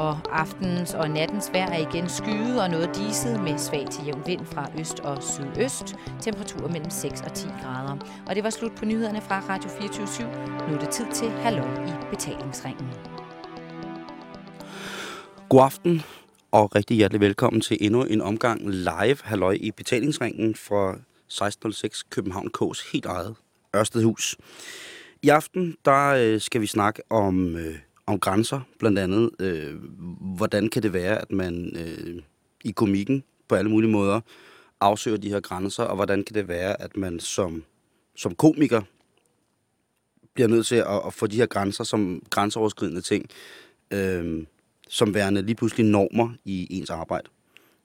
[0.00, 4.22] Og aftenens og nattens vejr er igen skyet og noget diset med svag til jævn
[4.26, 5.96] vind fra øst og sydøst.
[6.20, 7.96] Temperaturer mellem 6 og 10 grader.
[8.26, 10.68] Og det var slut på nyhederne fra Radio 24 /7.
[10.68, 12.88] Nu er det tid til Halløj i betalingsringen.
[15.48, 16.02] God aften
[16.50, 22.50] og rigtig hjertelig velkommen til endnu en omgang live Halløj i betalingsringen fra 1606 København
[22.58, 23.34] K's helt eget
[23.76, 24.36] Ørstedhus.
[25.22, 27.74] I aften der øh, skal vi snakke om, øh,
[28.10, 29.30] om grænser, blandt andet.
[29.38, 29.74] Øh,
[30.36, 32.22] hvordan kan det være, at man øh,
[32.64, 34.20] i komikken på alle mulige måder
[34.80, 37.64] afsøger de her grænser, og hvordan kan det være, at man som,
[38.16, 38.82] som komiker
[40.34, 43.26] bliver nødt til at, at få de her grænser som grænseoverskridende ting,
[43.90, 44.46] øh,
[44.88, 47.28] som værende lige pludselig normer i ens arbejde.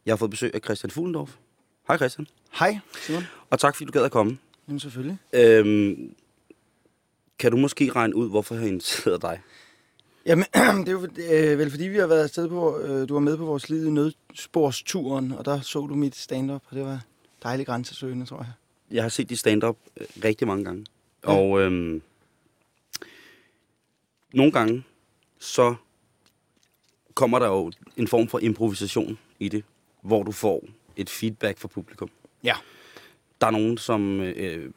[0.06, 1.36] Jeg har fået besøg af Christian Fuglendorf.
[1.88, 2.28] Hej Christian.
[2.60, 3.24] Hej, Simon.
[3.50, 4.38] Og tak fordi du gad at komme.
[4.68, 5.18] Jamen selvfølgelig.
[5.34, 6.16] Øhm,
[7.40, 9.42] kan du måske regne ud, hvorfor jeg inviteret dig?
[10.26, 10.46] Jamen,
[10.86, 13.38] det er jo øh, vel fordi, vi har været afsted på, øh, du var med
[13.38, 17.02] på vores lille nødsporsturen, og der så du mit stand-up, og det var
[17.44, 18.52] dejligt grænsesøgende, tror jeg.
[18.92, 20.86] Jeg har set dit stand-up øh, rigtig mange gange.
[21.24, 21.32] Ja.
[21.32, 22.02] Og øhm,
[24.34, 24.84] nogle gange,
[25.40, 25.76] så
[27.14, 29.64] kommer der jo en form for improvisation i det,
[30.02, 30.64] hvor du får
[30.96, 32.10] et feedback fra publikum.
[32.44, 32.56] Ja.
[33.42, 34.20] Der er nogen, som...
[34.22, 34.72] Øh,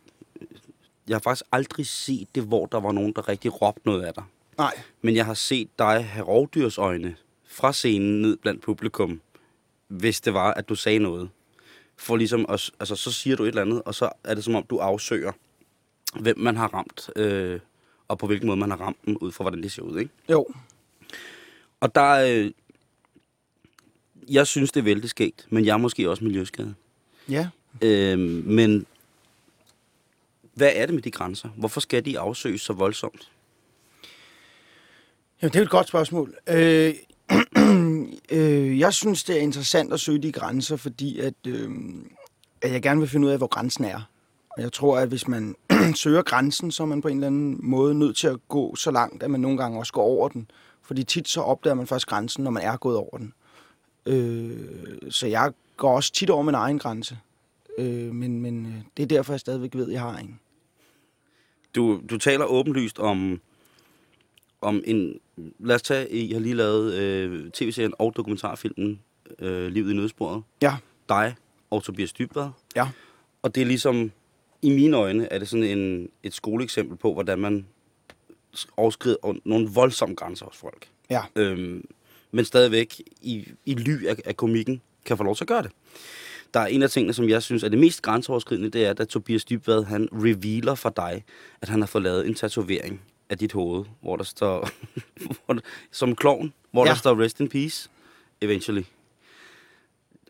[1.08, 4.14] jeg har faktisk aldrig set det, hvor der var nogen, der rigtig råbte noget af
[4.14, 4.24] dig.
[4.58, 4.80] Nej.
[5.02, 9.20] Men jeg har set dig have rovdyrsøjne fra scenen ned blandt publikum,
[9.88, 11.30] hvis det var, at du sagde noget.
[11.96, 14.54] For ligesom, at, altså, så siger du et eller andet, og så er det som
[14.54, 15.32] om, du afsøger,
[16.20, 17.60] hvem man har ramt, øh,
[18.08, 20.10] og på hvilken måde man har ramt dem, ud fra hvordan det ser ud, ikke?
[20.30, 20.46] Jo.
[21.80, 22.50] Og der øh,
[24.28, 26.74] jeg synes, det er vældig skægt, men jeg er måske også miljøskadet.
[27.28, 27.48] Ja.
[27.82, 28.86] Øh, men
[30.54, 31.48] hvad er det med de grænser?
[31.48, 33.30] Hvorfor skal de afsøges så voldsomt?
[35.42, 36.34] Jamen, det er et godt spørgsmål.
[36.48, 36.94] Øh,
[38.30, 41.70] øh, jeg synes, det er interessant at søge de grænser, fordi at, øh,
[42.62, 44.00] at jeg gerne vil finde ud af, hvor grænsen er.
[44.50, 45.54] Og jeg tror, at hvis man
[45.94, 48.90] søger grænsen, så er man på en eller anden måde nødt til at gå så
[48.90, 50.50] langt, at man nogle gange også går over den.
[50.82, 53.32] Fordi tit så opdager man først grænsen, når man er gået over den.
[54.06, 57.18] Øh, så jeg går også tit over min egen grænse.
[57.78, 60.40] Øh, men, men øh, det er derfor, jeg stadigvæk ved, at jeg har en.
[61.74, 63.40] Du, du taler åbenlyst om,
[64.60, 65.20] om en...
[65.58, 69.00] Lad os tage, I har lige lavet øh, tv-serien og dokumentarfilmen
[69.38, 70.42] øh, Livet i nødsporet.
[70.62, 70.76] Ja.
[71.08, 71.34] Dig
[71.70, 72.48] og Tobias Dybvad.
[72.76, 72.88] Ja.
[73.42, 74.10] Og det er ligesom,
[74.62, 77.66] i mine øjne, er det sådan en, et skoleeksempel på, hvordan man
[78.76, 80.88] overskrider nogle voldsomme grænser hos folk.
[81.10, 81.22] Ja.
[81.36, 81.84] Øhm,
[82.30, 85.70] men stadigvæk i, i ly af, af komikken kan få lov til at gøre det.
[86.54, 89.08] Der er en af tingene, som jeg synes er det mest grænseoverskridende, det er, at
[89.08, 91.24] Tobias Dybvad, han revealer for dig,
[91.62, 93.00] at han har fået lavet en tatovering
[93.30, 94.68] af dit hoved, hvor der står,
[95.44, 96.90] hvor der, som klovn, hvor ja.
[96.90, 97.90] der står rest in peace,
[98.40, 98.82] eventually.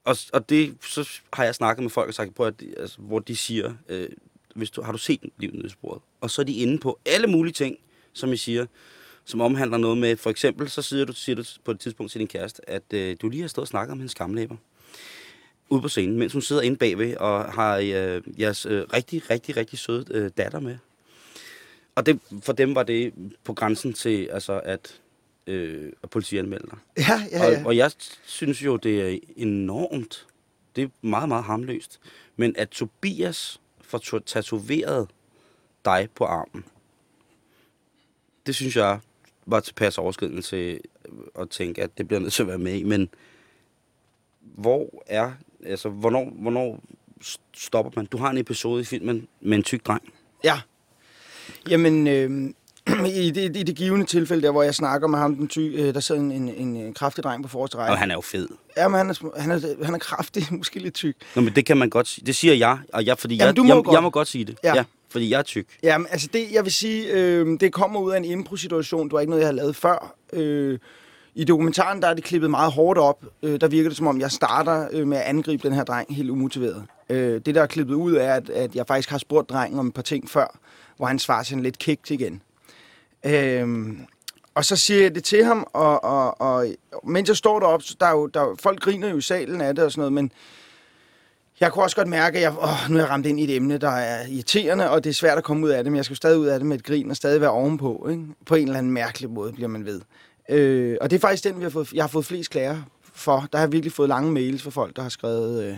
[0.05, 3.19] Og, og det, så har jeg snakket med folk og sagt på, at, altså, hvor
[3.19, 4.09] de siger, øh,
[4.55, 6.03] hvis du, har du set livet nede sporet?
[6.21, 7.77] Og så er de inde på alle mulige ting,
[8.13, 8.67] som I siger,
[9.25, 12.19] som omhandler noget med, for eksempel, så siger du, siger du på et tidspunkt til
[12.19, 14.57] din kæreste, at øh, du lige har stået og snakket om hendes skamlæber
[15.71, 19.57] ude på scenen, mens hun sidder inde bagved og har øh, jeres øh, rigtig, rigtig,
[19.57, 20.79] rigtig søde øh, datter med.
[21.99, 23.13] Og det, for dem var det
[23.45, 25.01] på grænsen til, altså, at,
[25.47, 26.79] øh, at politianmelde dig.
[26.99, 27.61] Ja, ja, ja.
[27.61, 27.91] Og, og jeg
[28.25, 30.27] synes jo, det er enormt.
[30.77, 32.01] Det er meget, meget harmløst.
[32.37, 35.09] Men at Tobias får tatoveret
[35.85, 36.65] dig på armen,
[38.47, 39.01] det synes jeg
[39.47, 40.81] var tilpas overskridende til
[41.39, 42.83] at tænke, at det bliver nødt til at være med i.
[42.83, 43.09] Men
[44.41, 45.33] hvor er,
[45.65, 46.81] altså, hvornår, hvornår
[47.55, 48.07] stopper man?
[48.07, 50.13] Du har en episode i filmen med en tyk dreng.
[50.45, 50.61] Ja.
[51.71, 52.31] Jamen, øh,
[53.25, 55.95] i, det, i det givende tilfælde, der hvor jeg snakker med ham, den ty, øh,
[55.95, 57.93] der sidder en, en, en kraftig dreng på forreste række.
[57.93, 58.49] Og han er jo fed.
[58.77, 61.17] Ja, men han er, han er, han er kraftig, måske lidt tyk.
[61.35, 62.27] Nå, men det kan man godt sige.
[62.27, 63.95] Det siger jeg, og jeg, fordi Jamen, jeg, må jeg, godt.
[63.95, 64.57] jeg må godt sige det.
[64.65, 64.75] Ja.
[64.75, 65.67] ja fordi jeg er tyk.
[65.83, 69.05] Jamen, altså det, jeg vil sige, øh, det kommer ud af en impro-situation.
[69.05, 70.15] Det var ikke noget, jeg har lavet før.
[70.33, 70.79] Øh,
[71.35, 73.25] I dokumentaren, der er det klippet meget hårdt op.
[73.43, 76.17] Øh, der virker det, som om jeg starter øh, med at angribe den her dreng
[76.17, 76.85] helt umotiveret.
[77.11, 79.87] Øh, det, der er klippet ud, er, at, at jeg faktisk har spurgt drengen om
[79.87, 80.59] et par ting før,
[80.99, 82.43] hvor han svarer sådan lidt kægt igen.
[83.27, 84.07] Øhm,
[84.55, 86.67] og så siger jeg det til ham, og, og, og
[87.05, 89.75] mens jeg står deroppe, så der er jo, der folk griner jo i salen af
[89.75, 90.33] det og sådan noget, men
[91.61, 93.57] jeg kunne også godt mærke, at jeg, åh, nu er jeg ramt ind i et
[93.57, 96.05] emne, der er irriterende, og det er svært at komme ud af det, men jeg
[96.05, 98.07] skal stadig ud af det med et grin og stadig være ovenpå.
[98.11, 98.23] Ikke?
[98.47, 100.01] På en eller anden mærkelig måde bliver man ved.
[100.51, 102.83] Øh, og det er faktisk den, vi har fået, jeg har fået flest klager
[103.15, 103.49] for.
[103.53, 105.77] Der har jeg virkelig fået lange mails fra folk, der har skrevet, øh,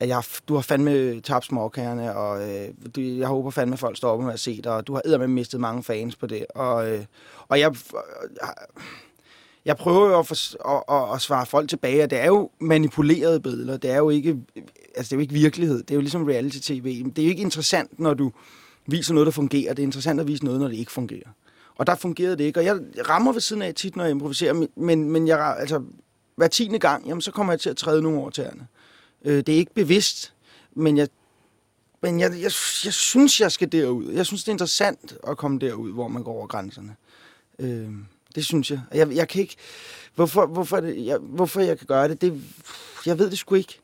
[0.00, 3.96] at jeg, du har fandme tabt småkærne, og øh, du, jeg håber fandme, at folk
[3.96, 6.46] stopper med at se dig, og du har med mistet mange fans på det.
[6.54, 7.04] Og, øh,
[7.48, 8.00] og jeg, øh,
[8.42, 8.84] øh,
[9.64, 10.34] jeg prøver jo at, for,
[10.68, 13.76] at, at, at svare folk tilbage, at det er jo manipulerede billeder.
[13.76, 14.36] Det er jo ikke,
[14.96, 15.78] altså det er jo ikke virkelighed.
[15.78, 17.04] Det er jo ligesom reality-tv.
[17.04, 18.32] Det er jo ikke interessant, når du
[18.86, 19.74] viser noget, der fungerer.
[19.74, 21.28] Det er interessant at vise noget, når det ikke fungerer.
[21.76, 22.60] Og der fungerede det ikke.
[22.60, 25.82] Og jeg rammer ved siden af tit, når jeg improviserer, men, men jeg, altså,
[26.36, 28.66] hver tiende gang, jamen, så kommer jeg til at træde nogle over tæerne.
[29.24, 30.34] Øh, det er ikke bevidst,
[30.74, 31.08] men jeg
[32.04, 32.52] men jeg, jeg,
[32.84, 34.12] jeg synes, jeg skal derud.
[34.12, 36.96] Jeg synes, det er interessant at komme derud, hvor man går over grænserne.
[37.58, 37.88] Øh,
[38.34, 38.80] det synes jeg.
[38.94, 39.56] Jeg, jeg kan ikke...
[40.14, 42.42] Hvorfor, hvorfor, det, jeg, hvorfor jeg kan gøre det, det...
[43.06, 43.80] Jeg ved det sgu ikke.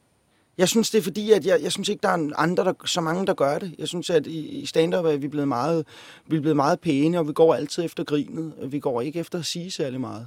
[0.59, 3.01] Jeg synes, det er fordi, at jeg, jeg synes ikke, der er andre, der, så
[3.01, 3.75] mange, der gør det.
[3.79, 5.87] Jeg synes, at i, i stand-up er vi blevet, meget,
[6.27, 8.55] vi er blevet meget pæne, og vi går altid efter grinet.
[8.63, 10.27] Og vi går ikke efter at sige særlig meget.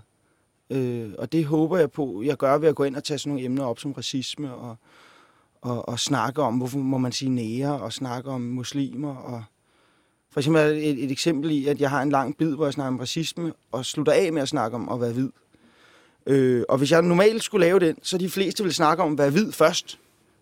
[0.69, 3.31] Øh, og det håber jeg på, jeg gør ved at gå ind og tage sådan
[3.31, 4.75] nogle emner op som racisme og,
[5.63, 9.15] og, og snakke om, hvorfor må man sige nære, og snakke om muslimer.
[9.15, 9.43] Og
[10.31, 12.93] for eksempel et, et eksempel i, at jeg har en lang bid, hvor jeg snakker
[12.93, 15.29] om racisme, og slutter af med at snakke om at være hvid.
[16.25, 19.17] Øh, og hvis jeg normalt skulle lave den, så de fleste ville snakke om at
[19.17, 19.99] være hvid først,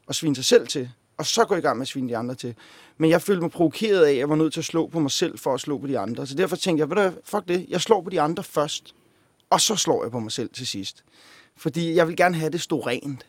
[0.08, 2.36] og svine sig selv til, og så gå i gang med at svine de andre
[2.36, 2.56] til.
[2.98, 5.12] Men jeg følte mig provokeret af, at jeg var nødt til at slå på mig
[5.12, 6.28] selv for at slå på de andre.
[6.28, 8.96] Så derfor tænkte jeg, ved du fuck det, jeg slår på de andre først,
[9.50, 11.04] og så slår jeg på mig selv til sidst.
[11.58, 13.26] Fordi jeg vil gerne have det stå rent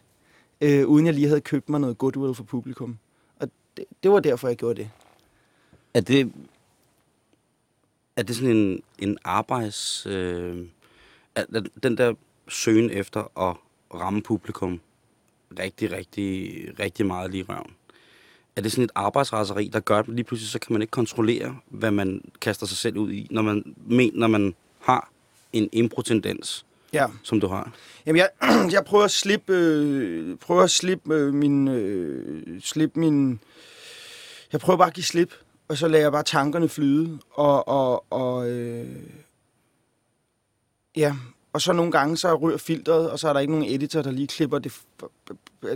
[0.62, 2.98] øh, uden jeg lige havde købt mig noget goodwill for publikum.
[3.36, 4.90] Og det, det var derfor, jeg gjorde det.
[5.94, 6.32] Er det,
[8.16, 10.06] er det sådan en, en arbejds...
[10.06, 10.66] Øh,
[11.34, 11.44] er,
[11.82, 12.14] den der
[12.48, 13.56] søgen efter at
[14.00, 14.80] ramme publikum
[15.58, 17.70] rigtig, rigtig, rigtig meget lige røven.
[18.56, 21.56] Er det sådan et arbejdsraseri, der gør, at lige pludselig så kan man ikke kontrollere,
[21.68, 25.10] hvad man kaster sig selv ud i, når man, men, når man har
[25.52, 26.66] en impro-tendens?
[26.92, 27.06] Ja.
[27.22, 27.72] som du har?
[28.06, 28.28] Jamen, jeg,
[28.72, 33.40] jeg prøver at slippe, øh, prøver at slippe øh, min, øh, slippe min...
[34.52, 35.34] Jeg prøver bare at give slip,
[35.68, 39.02] og så lader jeg bare tankerne flyde, og, og, og øh,
[40.96, 41.16] ja,
[41.52, 44.10] og så nogle gange, så rører filteret, og så er der ikke nogen editor, der
[44.10, 44.80] lige klipper det,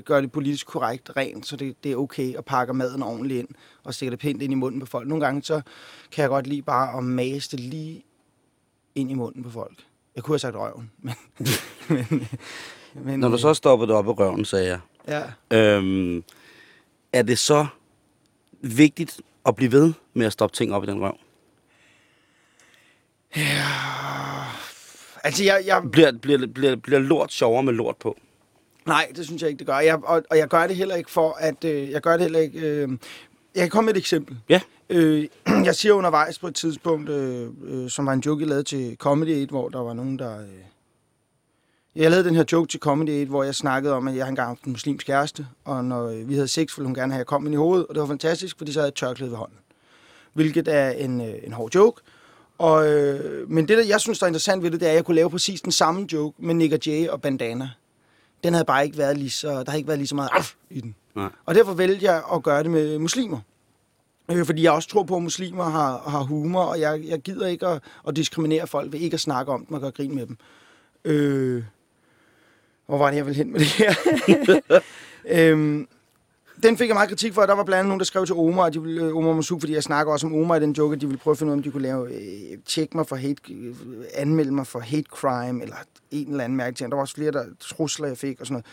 [0.04, 3.48] gør det politisk korrekt rent, så det, det er okay, og pakker maden ordentligt ind,
[3.84, 5.08] og stikker det pænt ind i munden på folk.
[5.08, 5.60] Nogle gange, så
[6.12, 8.04] kan jeg godt lide bare at mase det lige
[8.94, 9.84] ind i munden på folk.
[10.16, 11.14] Jeg kunne have sagt røven, men...
[11.88, 12.28] men,
[12.94, 14.80] men Når du så stoppede op i røven, sagde jeg.
[15.08, 15.22] Ja.
[15.58, 16.24] Øhm,
[17.12, 17.66] er det så
[18.60, 21.16] vigtigt at blive ved med at stoppe ting op i den røv?
[23.36, 23.64] Ja...
[25.24, 25.62] Altså, jeg...
[25.66, 25.82] jeg...
[25.92, 28.16] Bliver, bliver, bliver, bliver lort sjovere med lort på?
[28.86, 29.78] Nej, det synes jeg ikke, det gør.
[29.78, 31.64] Jeg, og, og jeg gør det heller ikke for, at...
[31.64, 32.60] Øh, jeg gør det heller ikke...
[32.60, 32.88] Øh,
[33.54, 34.36] jeg kan komme med et eksempel.
[34.48, 34.60] Ja.
[34.90, 35.28] Øh,
[35.64, 38.96] jeg siger undervejs på et tidspunkt, øh, øh, som var en joke, jeg lavede til
[38.96, 40.40] Comedy 8, hvor der var nogen, der...
[40.40, 40.46] Øh,
[41.96, 44.48] jeg lavede den her joke til Comedy 8, hvor jeg snakkede om, at jeg engang
[44.48, 47.26] haft en muslimsk kæreste, og når vi havde sex, ville hun gerne have, at jeg
[47.26, 49.58] kom ind i hovedet, og det var fantastisk, fordi så havde jeg tørklæde ved hånden.
[50.32, 52.02] Hvilket er en, øh, en hård joke.
[52.58, 54.96] Og, øh, men det, der jeg synes, der er interessant ved det, det er, at
[54.96, 57.70] jeg kunne lave præcis den samme joke med Nick Jay og Bandana.
[58.44, 60.80] Den havde bare ikke været lige så, der havde ikke været lige så meget i
[60.80, 60.94] den.
[61.14, 61.28] Nej.
[61.46, 63.40] Og derfor vælger jeg at gøre det med muslimer.
[64.30, 67.46] Øh, fordi jeg også tror på, at muslimer har, har humor, og jeg, jeg gider
[67.46, 70.26] ikke at, at diskriminere folk ved ikke at snakke om dem og gøre grin med
[70.26, 70.36] dem.
[71.04, 71.64] Øh,
[72.86, 73.94] hvor var det, jeg ville hen med det her?
[75.52, 75.88] øhm,
[76.62, 78.64] den fik jeg meget kritik for, der var blandt andet nogen, der skrev til Omar,
[78.64, 80.94] at de ville, øh, Omar Masuk, fordi jeg snakker også om Omar i den joke,
[80.94, 83.06] at de ville prøve at finde ud af, om de kunne lave, øh, tjek mig
[83.06, 83.74] for hate, øh,
[84.14, 85.76] anmelde mig for hate crime, eller
[86.10, 86.86] en eller anden mærke til.
[86.86, 88.66] Der var også flere der, trusler, jeg fik og sådan noget.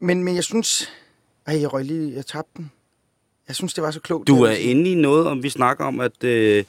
[0.00, 0.92] Men, men jeg synes,
[1.46, 2.70] ej, jeg røg lige, jeg tabte den.
[3.48, 4.28] Jeg synes, det var så klogt.
[4.28, 6.64] Du er inde i noget, om vi snakker om, at øh,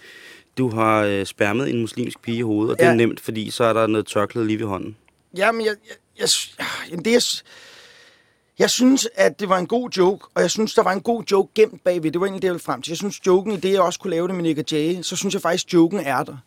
[0.58, 2.86] du har øh, spærmet en muslimsk pige i hovedet, og ja.
[2.86, 4.96] det er nemt, fordi så er der noget tørklæde lige ved hånden.
[5.38, 6.30] Jamen, jeg, jeg, jeg,
[6.92, 7.42] jeg, det er,
[8.60, 11.24] jeg synes, at det var en god joke, og jeg synes, der var en god
[11.32, 12.12] joke gemt bagved.
[12.12, 12.92] Det var egentlig det, jeg ville frem til.
[12.92, 15.34] Jeg synes, joken i det, jeg også kunne lave det med Nick Jay, så synes
[15.34, 16.38] jeg faktisk, joken er der.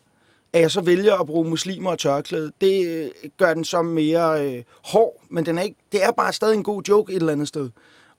[0.53, 4.45] At jeg så vælger at bruge muslimer og tørklæde, det øh, gør den så mere
[4.45, 7.31] øh, hård, men den er ikke, det er bare stadig en god joke et eller
[7.31, 7.69] andet sted.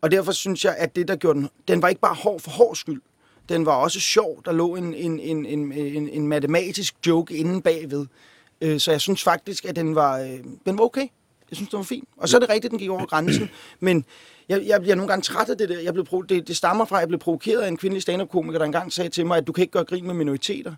[0.05, 2.51] Og derfor synes jeg, at det, der gjorde den, den var ikke bare hård for
[2.51, 3.03] hård skyld.
[3.49, 4.43] Den var også sjov.
[4.45, 8.07] Der lå en, en, en, en, en, en matematisk joke inde bagved.
[8.61, 11.01] Øh, så jeg synes faktisk, at den var, øh, den var okay.
[11.51, 12.09] Jeg synes, det var fint.
[12.17, 13.51] Og så er det rigtigt, at den gik over grænsen.
[13.81, 14.05] Men
[14.49, 15.81] jeg, jeg bliver nogle gange træt af det der.
[15.81, 18.67] Jeg blev, det, det stammer fra, at jeg blev provokeret af en kvindelig stand-up-komiker, der
[18.67, 20.75] engang sagde til mig, at du kan ikke gøre grin med minoriteter.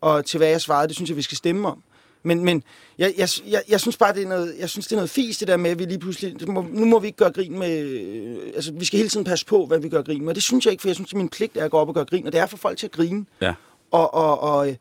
[0.00, 1.82] Og til hvad jeg svarede, det synes jeg, vi skal stemme om.
[2.22, 2.62] Men, men
[2.98, 5.38] jeg, jeg, jeg, jeg, synes bare, det er noget, jeg synes, det er noget fis,
[5.38, 6.50] det der med, at vi lige pludselig...
[6.50, 7.80] Må, nu må vi ikke gøre grin med...
[7.80, 10.34] Øh, altså, vi skal hele tiden passe på, hvad vi gør grin med.
[10.34, 11.88] Det synes jeg ikke, for jeg synes, det er min pligt er at gå op
[11.88, 12.26] og gøre grin.
[12.26, 13.26] Og det er for folk til at grine.
[13.40, 13.54] Ja.
[13.90, 14.76] Og, og, og,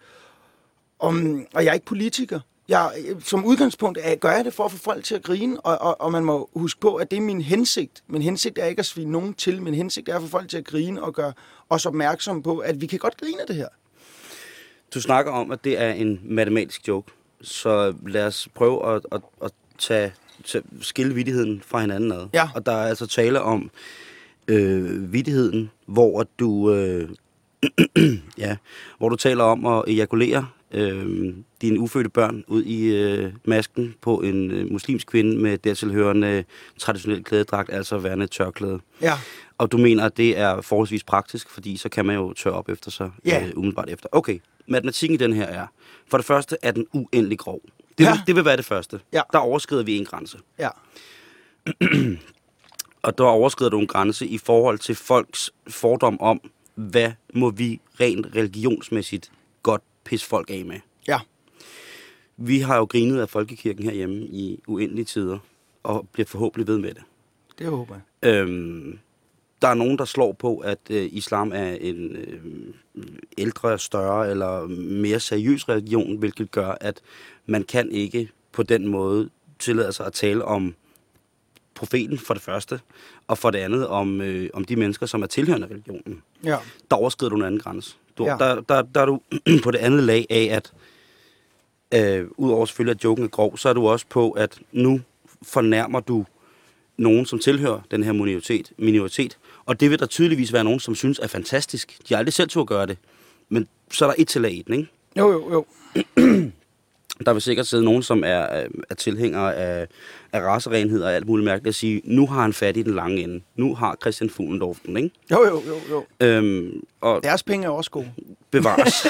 [1.00, 1.16] og,
[1.54, 2.40] og jeg er ikke politiker.
[2.68, 2.92] Jeg,
[3.24, 6.02] som udgangspunkt er, gør jeg det for at få folk til at grine, og, og,
[6.02, 8.04] og man må huske på, at det er min hensigt.
[8.08, 10.58] Min hensigt er ikke at svine nogen til, min hensigt er at få folk til
[10.58, 11.34] at grine og gøre
[11.70, 13.68] os opmærksom på, at vi kan godt grine af det her.
[14.94, 17.12] Du snakker om, at det er en matematisk joke.
[17.42, 20.14] Så lad os prøve at, at, at tage,
[20.46, 22.28] tage skille vidigheden fra hinanden ad.
[22.34, 22.50] Ja.
[22.56, 23.72] Og der er altså tale om
[24.48, 27.10] øh, vidigheden, hvor du øh,
[28.38, 28.56] ja,
[28.98, 34.22] hvor du taler om at ejakulere øh, dine ufødte børn ud i øh, masken på
[34.22, 36.44] en øh, muslimsk kvinde med dertilhørende
[36.78, 38.80] traditionel klædedragt, altså værende tørklæde.
[39.02, 39.14] Ja.
[39.60, 42.70] Og du mener, at det er forholdsvis praktisk, fordi så kan man jo tørre op
[42.70, 43.46] efter sig Ja.
[43.48, 44.10] øh, umiddelbart efter.
[44.12, 45.68] Okay, matematikken i den her er,
[46.08, 47.62] for det første er den uendelig grov.
[47.98, 48.12] Det, Ja.
[48.12, 49.00] vil, det vil være det første.
[49.14, 49.22] Ja.
[49.34, 50.38] Der overskrider vi en grænse.
[50.60, 50.70] Ja.
[53.02, 56.42] Og der overskrider du en grænse i forhold til folks fordom om,
[56.76, 59.32] hvad må vi rent religionsmæssigt
[59.64, 60.80] godt pisse folk af med.
[61.08, 61.20] Ja.
[62.38, 65.38] Vi har jo grinet af folkekirken herhjemme i uendelige tider,
[65.84, 67.04] og bliver forhåbentlig ved med det.
[67.60, 68.30] Det håber jeg.
[68.34, 69.00] Øhm,
[69.62, 73.04] der er nogen, der slår på, at øh, islam er en øh,
[73.38, 77.02] ældre, større eller mere seriøs religion, hvilket gør, at
[77.46, 80.76] man kan ikke på den måde tillade sig at tale om
[81.76, 82.80] profeten for det første,
[83.28, 86.22] og for det andet om, øh, om de mennesker, som er tilhørende religionen.
[86.44, 86.58] Ja.
[86.92, 87.96] Der overskrider du en anden grænse.
[88.18, 88.36] Du, Ja.
[88.40, 89.22] der, der, der er du
[89.64, 90.74] på det andet lag af, at
[91.94, 95.02] øh, udover selvfølgelig, at joken er grov, så er du også på, at nu
[95.44, 96.26] fornærmer du
[96.98, 99.38] nogen, som tilhører den her minoritet, minoritet.
[99.70, 101.98] Og det vil der tydeligvis være nogen, som synes er fantastisk.
[102.10, 102.98] De har aldrig selv til at gøre det.
[103.50, 104.90] Men så er der et til i den, ikke?
[105.18, 105.66] Jo, jo, jo.
[107.26, 109.88] Der vil sikkert sidde nogen, som er, er er tilhængere af,
[110.34, 113.22] af racerenhed og alt muligt mærkeligt, at sige, nu har han fat i den lange
[113.22, 113.42] ende.
[113.56, 115.12] Nu har Christian Fuglendorf den, ikke?
[115.32, 116.06] Jo, jo, jo, jo.
[116.28, 118.12] Øhm, og Deres penge er også gode.
[118.52, 119.08] bevares.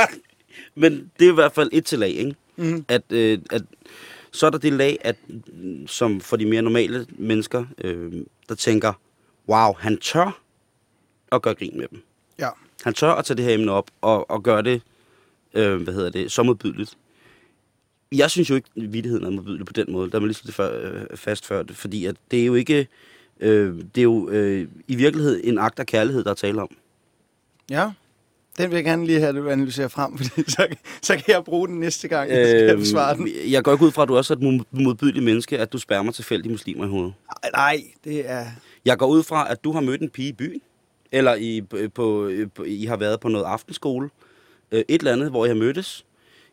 [0.82, 2.34] Men det er i hvert fald et til lag, ikke?
[2.56, 2.84] Mhm.
[2.88, 3.62] At, øh, at
[4.32, 8.12] så er der det lag, at, mm, som for de mere normale mennesker, øh,
[8.48, 8.92] der tænker,
[9.48, 10.40] wow, han tør
[11.32, 12.02] at gøre grin med dem.
[12.38, 12.48] Ja.
[12.84, 14.82] Han tør at tage det her emne op og, og gøre det,
[15.54, 16.98] øh, hvad hedder det, så modbydeligt.
[18.12, 20.10] Jeg synes jo ikke, at vittigheden er modbydelig på den måde.
[20.10, 22.54] Der er man lige det før, øh, fast før det, fordi at det er jo
[22.54, 22.88] ikke,
[23.40, 26.76] øh, det er jo øh, i virkeligheden en akt af kærlighed, der er tale om.
[27.70, 27.90] Ja.
[28.58, 30.66] Den vil jeg gerne lige have, at du analyserer frem, fordi så,
[31.02, 33.28] så kan jeg bruge den næste gang, jeg skal Øhm, besvare den.
[33.48, 35.78] Jeg går ikke ud fra, at du også er et mod- modbydeligt menneske, at du
[35.78, 37.14] spærmer tilfældige muslimer i hovedet.
[37.44, 38.46] Ej, Nej, det er...
[38.84, 40.60] Jeg går ud fra, at du har mødt en pige i byen,
[41.12, 41.60] eller I,
[41.94, 44.10] på, på, I har været på noget aftenskole,
[44.72, 46.04] øh, et eller andet, hvor I har mødtes.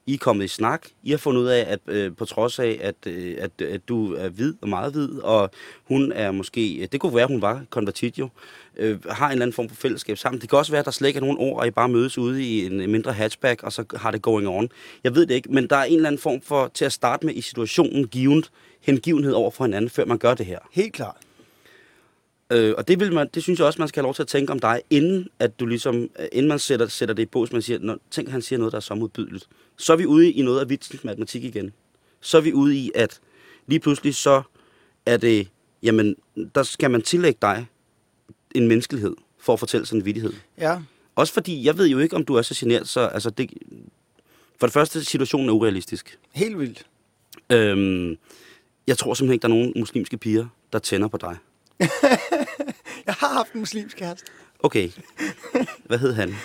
[0.07, 0.88] I er kommet i snak.
[1.03, 4.13] I har fundet ud af, at øh, på trods af, at, øh, at, at du
[4.13, 5.51] er hvid og meget hvid, og
[5.83, 8.29] hun er måske, øh, det kunne være, hun var konvertit jo,
[8.77, 10.41] øh, har en eller anden form for fællesskab sammen.
[10.41, 12.17] Det kan også være, at der slet ikke er nogen ord, og I bare mødes
[12.17, 14.69] ude i en mindre hatchback, og så har det going on.
[15.03, 17.25] Jeg ved det ikke, men der er en eller anden form for, til at starte
[17.25, 20.59] med i situationen, givet hengivenhed over for hinanden, før man gør det her.
[20.71, 21.25] Helt klart.
[22.55, 24.27] Øh, og det, vil man, det synes jeg også, man skal have lov til at
[24.27, 27.51] tænke om dig, inden, at du ligesom, øh, inden man sætter, sætter det i bås,
[27.51, 29.47] man siger, Nå, tænk, han siger noget, der er så modbydeligt.
[29.77, 31.74] Så er vi ude i noget af vitsens matematik igen.
[32.21, 33.19] Så er vi ude i, at
[33.67, 34.41] lige pludselig så
[35.05, 35.47] er det,
[35.83, 36.15] jamen,
[36.55, 37.67] der skal man tillægge dig
[38.55, 40.33] en menneskelighed for at fortælle sådan en vittighed.
[40.57, 40.81] Ja.
[41.15, 43.53] Også fordi, jeg ved jo ikke, om du er så generet, så altså det,
[44.59, 46.19] for det første, situationen er urealistisk.
[46.31, 46.85] Helt vildt.
[47.50, 48.17] Øhm,
[48.88, 51.38] jeg tror simpelthen ikke, der er nogen muslimske piger, der tænder på dig.
[53.08, 54.25] Jeg har haft en muslimsk kæreste.
[54.60, 54.89] Okay.
[55.86, 56.29] Hvad hed han?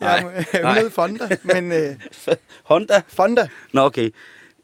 [0.00, 0.80] Jeg, nej.
[0.80, 1.96] hed Fonda, men øh,
[2.70, 3.02] Honda?
[3.08, 3.48] Fonda.
[3.72, 4.10] Nå, okay.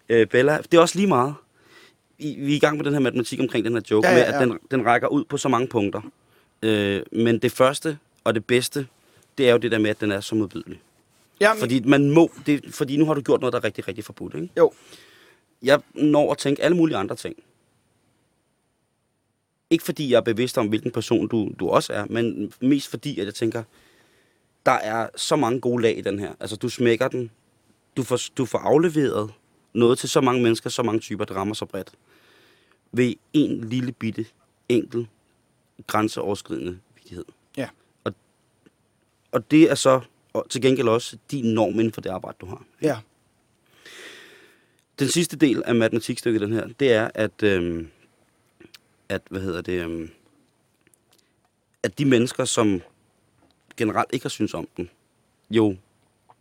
[0.08, 1.34] Øh, Bella, det er også lige meget.
[2.18, 4.20] I, vi er i gang med den her matematik omkring den her joke, ja, ja,
[4.20, 4.26] ja.
[4.26, 6.00] med, at den, den rækker ud på så mange punkter.
[6.62, 8.86] Øh, men det første og det bedste,
[9.38, 10.80] det er jo det der med, at den er så modbydelig.
[11.40, 14.04] Jamen, Fordi man må, det, fordi nu har du gjort noget, der er rigtig, rigtig
[14.04, 14.48] forbudt, ikke?
[14.56, 14.72] Jo.
[15.62, 17.36] Jeg når at tænke alle mulige andre ting.
[19.70, 23.20] Ikke fordi jeg er bevidst om, hvilken person du, du også er, men mest fordi,
[23.20, 23.62] at jeg tænker,
[24.66, 26.32] der er så mange gode lag i den her.
[26.40, 27.30] Altså, du smækker den.
[27.96, 29.32] Du får, du får afleveret
[29.72, 31.92] noget til så mange mennesker, så mange typer, det rammer så bredt.
[32.92, 34.26] Ved en lille bitte,
[34.68, 35.08] enkel,
[35.86, 37.24] grænseoverskridende vidighed.
[37.56, 37.68] Ja.
[38.04, 38.14] Og,
[39.32, 40.00] og det er så
[40.32, 42.64] og til gengæld også din norm inden for det arbejde, du har.
[42.82, 42.98] Ja.
[44.98, 47.88] Den sidste del af matematikstykket, den her, det er, at, øhm,
[49.08, 50.10] at hvad hedder det, øhm,
[51.82, 52.80] at de mennesker, som
[53.76, 54.90] generelt ikke har synes om den,
[55.50, 55.76] jo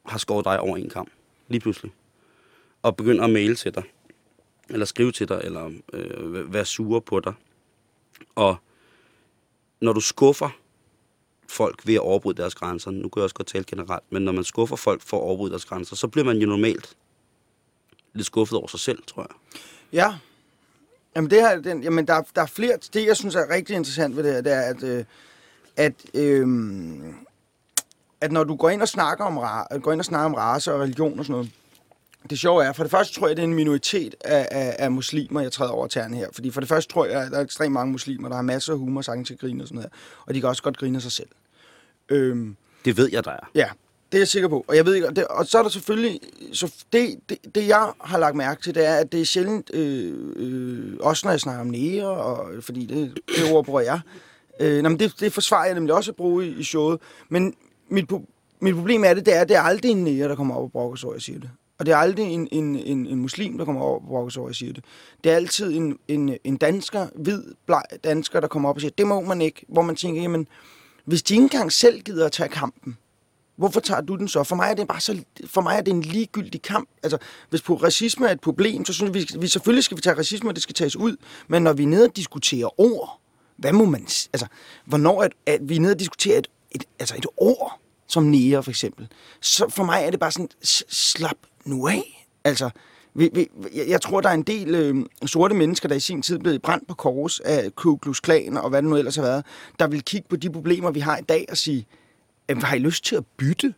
[0.05, 1.11] har skåret dig over en kamp,
[1.47, 1.91] lige pludselig.
[2.83, 3.83] Og begynder at maile til dig,
[4.69, 7.33] eller skrive til dig, eller øh, være sure på dig.
[8.35, 8.55] Og
[9.81, 10.49] når du skuffer
[11.47, 14.31] folk ved at overbryde deres grænser, nu kan jeg også godt tale generelt, men når
[14.31, 16.97] man skuffer folk for at overbryde deres grænser, så bliver man jo normalt
[18.13, 19.59] lidt skuffet over sig selv, tror jeg.
[19.93, 20.17] Ja.
[21.17, 22.77] Jamen, det her, den, jamen der, der er flere...
[22.93, 25.03] Det, jeg synes er rigtig interessant ved det her, det er, at, øh,
[25.77, 26.47] at, øh,
[28.21, 30.79] at når du går ind og snakker om, går ind og snakker om race og
[30.81, 31.51] religion og sådan noget,
[32.29, 34.91] Det sjove er, for det første tror jeg, det er en minoritet af, af, af
[34.91, 36.27] muslimer, jeg træder over tæerne her.
[36.33, 38.73] Fordi for det første tror jeg, at der er ekstremt mange muslimer, der har masser
[38.73, 39.91] af humor, sang til grine og sådan noget.
[40.25, 41.29] Og de kan også godt grine af sig selv.
[42.09, 42.55] Øhm,
[42.85, 43.49] Det ved jeg, der er.
[43.55, 43.69] Ja,
[44.11, 44.65] det er jeg sikker på.
[44.67, 46.19] Og, jeg ved ikke, og, det, og så er der selvfølgelig...
[46.53, 49.71] Så det, det, det, jeg har lagt mærke til, det er, at det er sjældent...
[49.73, 53.99] Øh, øh, også når jeg snakker om nære, og, fordi det, det ord bruger jeg.
[54.59, 56.99] Øh, nå, men det, det forsvarer jeg nemlig også at bruge i, i showet.
[57.29, 57.53] Men
[57.89, 58.11] mit,
[58.59, 60.63] mit problem er det, det er, at det er aldrig en nære, der kommer op
[60.63, 61.49] og brokker sig over, jeg siger det.
[61.79, 64.39] Og det er aldrig en, en, en, en muslim, der kommer op og brokker sig
[64.39, 64.83] over, jeg siger det.
[65.23, 68.91] Det er altid en, en, en dansker, hvid, bleg dansker, der kommer op og siger,
[68.97, 69.65] det må man ikke.
[69.67, 70.47] Hvor man tænker, jamen,
[71.05, 72.97] hvis de ikke engang selv gider at tage kampen,
[73.57, 74.43] Hvorfor tager du den så?
[74.43, 76.89] For mig er det bare så, for mig er det en ligegyldig kamp.
[77.03, 77.17] Altså,
[77.49, 80.17] hvis på racisme er et problem, så synes jeg, vi, vi selvfølgelig skal vi tage
[80.17, 81.15] racisme, og det skal tages ud.
[81.47, 83.19] Men når vi er nede og diskuterer ord,
[83.57, 84.01] hvad må man...
[84.01, 84.45] Altså,
[84.85, 88.63] hvornår er, at vi er nede og diskuterer et, et, altså et ord, som nære
[88.63, 89.07] for eksempel,
[89.41, 90.49] så for mig er det bare sådan,
[90.89, 92.27] slap nu af.
[92.43, 92.69] Altså,
[93.13, 94.95] vi, vi, jeg, jeg tror, der er en del øh,
[95.25, 98.69] sorte mennesker, der i sin tid blev brændt på kors af Ku Klux Klan og
[98.69, 99.45] hvad det nu ellers har været,
[99.79, 101.87] der vil kigge på de problemer, vi har i dag og sige,
[102.49, 103.73] "Jamen, har I lyst til at bytte?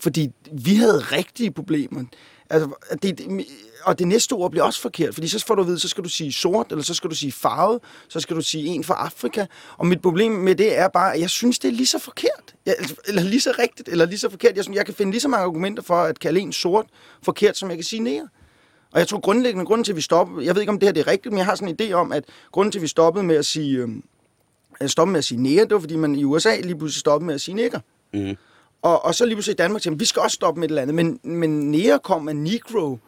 [0.00, 2.04] Fordi vi havde rigtige problemer.
[2.50, 2.70] Altså,
[3.02, 3.44] det,
[3.84, 6.04] og det næste ord bliver også forkert, fordi så får du at vide, så skal
[6.04, 8.94] du sige sort, eller så skal du sige farvet, så skal du sige en fra
[8.94, 9.46] Afrika.
[9.76, 12.54] Og mit problem med det er bare, at jeg synes, det er lige så forkert.
[12.66, 14.56] Jeg, altså, eller lige så rigtigt, eller lige så forkert.
[14.56, 16.86] Jeg, synes, jeg kan finde lige så mange argumenter for at kalde en sort
[17.22, 18.28] forkert, som jeg kan sige nære.
[18.92, 20.92] Og jeg tror grundlæggende, grunden til, at vi stoppede, jeg ved ikke, om det her
[20.92, 22.88] det er rigtigt, men jeg har sådan en idé om, at grunden til, at vi
[22.88, 26.24] stoppede med at sige, øh, stoppede med at sige nære, det var, fordi man i
[26.24, 27.80] USA lige pludselig stoppede med at sige nækker.
[28.14, 28.36] Mm.
[28.82, 30.82] Og, og så lige pludselig i Danmark tænkte, vi skal også stoppe med et eller
[30.82, 30.94] andet.
[30.94, 32.98] Men, men nære kom af negro.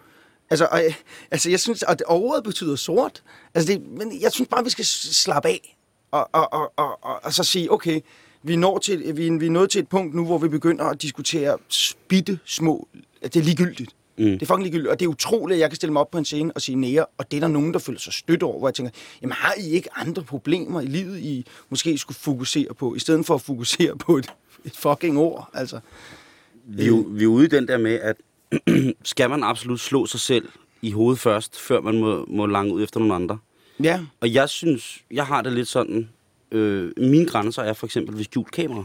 [0.50, 0.82] Altså, og,
[1.30, 3.22] altså jeg synes, det ordet betyder sort.
[3.54, 5.78] Altså det, men jeg synes bare, vi skal slappe af.
[6.10, 8.00] Og, og, og, og, og, og så sige, okay,
[8.42, 11.02] vi, når til, vi, vi er nået til et punkt nu, hvor vi begynder at
[11.02, 11.58] diskutere
[12.08, 12.88] bitte små...
[13.22, 13.94] at Det er ligegyldigt.
[14.18, 14.24] Mm.
[14.24, 14.90] Det er fucking ligegyldigt.
[14.90, 16.76] Og det er utroligt, at jeg kan stille mig op på en scene og sige
[16.76, 18.92] nære, og det er der nogen, der føler sig stødt over, hvor jeg tænker,
[19.22, 23.26] jamen har I ikke andre problemer i livet, I måske skulle fokusere på, i stedet
[23.26, 24.32] for at fokusere på et,
[24.64, 25.80] et fucking ord, altså.
[26.66, 28.16] Vi, er jo- vi er ude i den der med, at
[29.04, 30.48] skal man absolut slå sig selv
[30.82, 33.38] i hovedet først, før man må, må lange ud efter nogle andre.
[33.82, 36.08] Ja, Og jeg synes, jeg har det lidt sådan,
[36.52, 38.84] øh, mine grænser er for eksempel ved skjult kamera.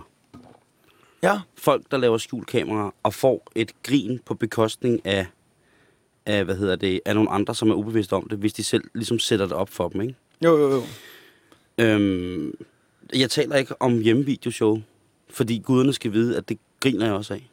[1.24, 5.26] ja, Folk, der laver skjult kamera og får et grin på bekostning af,
[6.26, 8.84] af, hvad hedder det, af nogle andre, som er ubevidste om det, hvis de selv
[8.96, 10.16] ligesom sætter det op for dem, ikke?
[10.44, 10.84] jo, jo, jo.
[11.78, 12.54] Øhm,
[13.16, 14.82] jeg taler ikke om hjemmevideoshow,
[15.30, 17.50] fordi guderne skal vide, at det griner jeg også af.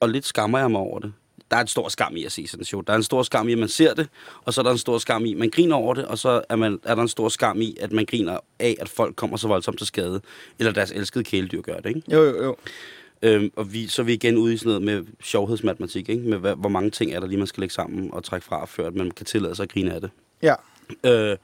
[0.00, 1.12] Og lidt skammer jeg mig over det.
[1.50, 2.80] Der er en stor skam i at se sådan et show.
[2.80, 4.08] Der er en stor skam i, at man ser det,
[4.44, 6.42] og så er der en stor skam i, at man griner over det, og så
[6.48, 9.36] er, man, er der en stor skam i, at man griner af, at folk kommer
[9.36, 10.20] så voldsomt til skade,
[10.58, 12.02] eller deres elskede kæledyr gør det, ikke?
[12.12, 12.56] Jo, jo, jo.
[13.22, 16.22] Øhm, og vi, så er vi igen ude i sådan noget med sjovhedsmatematik, ikke?
[16.22, 18.64] Med hvad, hvor mange ting er der lige, man skal lægge sammen og trække fra,
[18.66, 20.10] før at man kan tillade sig at grine af det.
[20.42, 20.54] Ja.
[21.04, 21.36] Øh,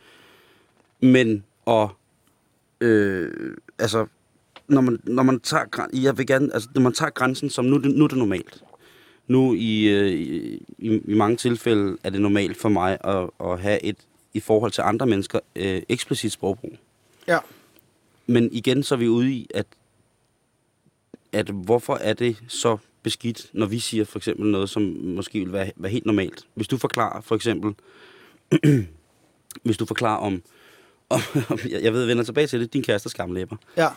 [1.01, 1.91] men og
[2.81, 4.07] øh, altså
[4.71, 7.79] når man når man tager jeg vil gerne altså når man tager grænsen som nu
[7.79, 8.63] det, nu er det normalt.
[9.27, 13.85] Nu i, øh, i, i, mange tilfælde er det normalt for mig at, at have
[13.85, 13.97] et
[14.35, 16.77] i forhold til andre mennesker øh, eksplicit sprogbrug.
[17.29, 17.39] Ja.
[18.27, 19.67] Men igen så er vi ude i at
[21.33, 25.53] at hvorfor er det så beskidt, når vi siger for eksempel noget, som måske vil
[25.53, 26.47] være, være helt normalt.
[26.55, 27.75] Hvis du forklarer for eksempel,
[29.65, 30.43] hvis du forklarer om,
[31.09, 33.57] om jeg jeg ved, vender tilbage til det, din kærestes skamlæber.
[33.77, 33.89] Ja.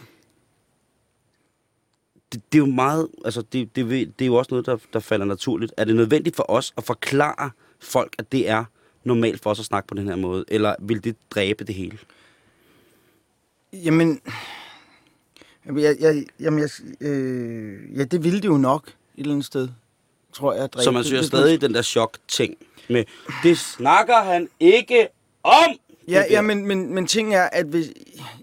[2.33, 4.99] Det, det er jo meget, altså det, det, det er jo også noget, der, der
[4.99, 5.73] falder naturligt.
[5.77, 8.65] Er det nødvendigt for os at forklare folk, at det er
[9.03, 11.97] normalt for os at snakke på den her måde, eller vil det dræbe det hele?
[13.73, 14.19] Jamen,
[15.65, 16.69] jeg, jeg, jamen jeg,
[17.01, 19.67] øh, ja, det ville det jo nok et eller andet sted,
[20.33, 20.69] tror jeg.
[20.79, 22.55] Så man Det- det- stadig den der chok-ting
[22.89, 23.03] med,
[23.43, 25.07] det snakker han ikke
[25.43, 25.77] om!
[26.07, 27.87] Ja, ja men, men, men ting er, at hvis,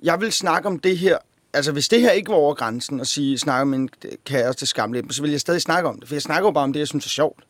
[0.03, 1.19] jeg vil snakke om det her,
[1.53, 3.89] altså hvis det her ikke var over grænsen og sige, snakke om en
[4.25, 6.65] kæreste til skamlæben, så vil jeg stadig snakke om det, for jeg snakker jo bare
[6.65, 7.45] om det, jeg synes er sjovt.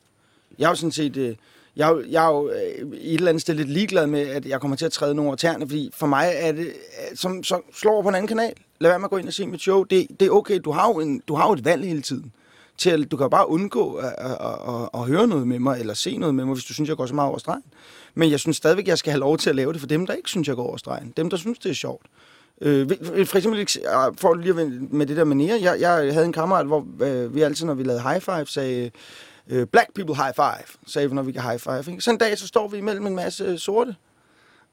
[0.58, 1.36] Jeg er jo sådan set, øh,
[1.76, 4.20] jeg, er jo- jeg er jo øh, i et eller andet sted lidt ligeglad med,
[4.20, 7.16] at jeg kommer til at træde nogle over tæerne, fordi for mig er det, øh,
[7.16, 8.52] som, som slår over på en anden kanal.
[8.80, 9.82] Lad være med at gå ind og se mit show.
[9.84, 12.32] Det, det er okay, du har, jo en, du har jo et valg hele tiden.
[12.78, 15.80] Til, at du kan jo bare undgå at, at, at, at, høre noget med mig,
[15.80, 17.62] eller se noget med mig, hvis du synes, jeg går så meget over stregen.
[18.14, 20.14] Men jeg synes stadigvæk, jeg skal have lov til at lave det for dem, der
[20.14, 21.12] ikke synes, jeg går over stregen.
[21.16, 22.06] Dem, der synes, det er sjovt.
[22.60, 22.90] Øh,
[23.26, 24.54] for eksempel, ah, for lige
[24.90, 27.82] med det der manier, jeg, jeg havde en kammerat, hvor øh, vi altid, når vi
[27.82, 28.90] lavede high five, sagde,
[29.48, 31.84] øh, black people high five, sagde vi, når vi kan high five.
[31.88, 32.00] Ikke?
[32.00, 33.96] Så en dag, så står vi imellem en masse sorte,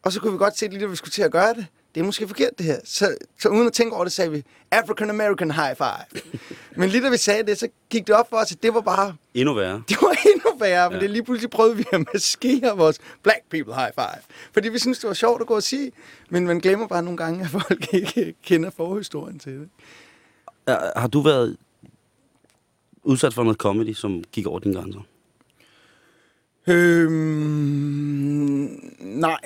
[0.04, 1.66] og så kunne vi godt se lige, at vi skulle til at gøre det.
[1.96, 2.80] Det er måske forkert, det her.
[2.86, 6.40] Så, så uden at tænke over det, sagde vi, African American high five.
[6.76, 8.82] Men lige da vi sagde det, så gik det op for os, at det var
[8.82, 9.84] bare Endnu værre.
[9.90, 11.04] det var endnu værre, men Ja.
[11.04, 14.22] det lige pludselig prøvede vi at maskere vores black people high five.
[14.54, 15.92] Fordi vi synes det var sjovt at gå og sige,
[16.30, 19.70] men man glemmer bare nogle gange, at folk ikke kender forhistorien til det.
[20.96, 21.58] Har du været
[23.04, 25.00] udsat for noget comedy, som gik over dine grænser?
[26.68, 29.40] Øhm, nej,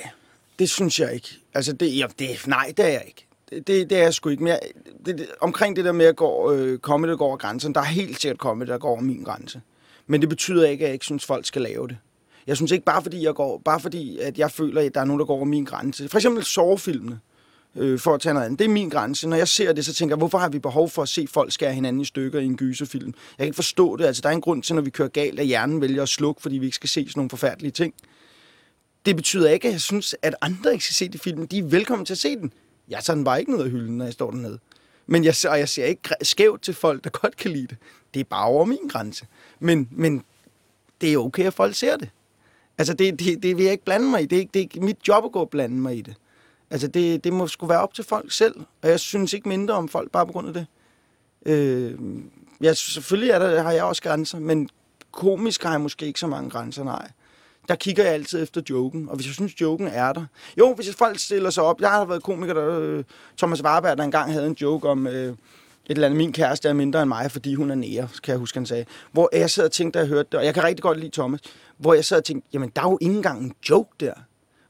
[0.62, 1.30] det synes jeg ikke.
[1.54, 3.28] Altså, det, ja, det, nej, det er jeg ikke.
[3.50, 4.44] Det, det, det er jeg sgu ikke.
[4.44, 4.60] Men jeg,
[5.06, 7.82] det, det, omkring det der med at gå, øh, komme, der går over grænsen, der
[7.82, 9.62] er helt sikkert kommet, der går over min grænse.
[10.08, 11.98] Men det betyder ikke, at jeg ikke synes, folk skal lave det.
[12.48, 15.06] Jeg synes ikke, bare fordi, jeg går, bare fordi at jeg føler, at der er
[15.06, 16.10] nogen, der går over min grænse.
[16.10, 17.20] For eksempel sovefilmene,
[17.76, 18.60] øh, for at tage noget andet.
[18.60, 19.30] Det er min grænse.
[19.30, 21.52] Når jeg ser det, så tænker jeg, hvorfor har vi behov for at se folk
[21.52, 23.08] skære hinanden i stykker i en gyserfilm?
[23.08, 24.06] Jeg kan ikke forstå det.
[24.06, 26.42] Altså, der er en grund til, når vi kører galt, at hjernen vælger at slukke,
[26.42, 27.94] fordi vi ikke skal se sådan nogle forfærdelige ting.
[29.06, 31.48] Det betyder ikke, at jeg synes, at andre ikke skal se de film.
[31.48, 32.54] De er velkommen til at se den.
[32.90, 34.60] Jeg tager den bare ikke ned af hylden, når jeg står dernede.
[35.08, 37.78] Men jeg, og jeg ser ikke skævt til folk, der godt kan lide det.
[38.14, 39.26] Det er bare over min grænse.
[39.60, 40.24] Men, men
[41.02, 42.10] det er okay, at folk ser det.
[42.78, 44.26] Altså, det, det, det vil jeg ikke blande mig i.
[44.26, 46.16] Det er, ikke, det er ikke mit job at gå og blande mig i det.
[46.70, 48.56] Altså, det, det må sgu være op til folk selv.
[48.82, 50.66] Og jeg synes ikke mindre om folk bare på grund af det.
[51.46, 52.00] Øh,
[52.62, 54.70] ja, selvfølgelig er der, har jeg også grænser, men
[55.12, 57.12] komisk har jeg måske ikke så mange grænser, nej.
[57.68, 60.26] Der kigger jeg altid efter joken, og hvis jeg synes, joken er der...
[60.58, 61.82] Jo, hvis folk stiller sig op...
[61.82, 62.80] Jeg har været komiker, der...
[62.80, 63.04] Øh,
[63.38, 65.08] Thomas Warberg, der engang havde en joke om...
[65.08, 65.36] Øh,
[65.86, 68.40] et eller andet, min kæreste er mindre end mig, fordi hun er nære, kan jeg
[68.40, 68.86] huske, han sagde.
[69.12, 71.12] Hvor jeg sad og tænkte, da jeg hørte det, og jeg kan rigtig godt lide
[71.12, 71.40] Thomas,
[71.78, 74.14] hvor jeg sad og tænkte, jamen der er jo ikke engang en joke der.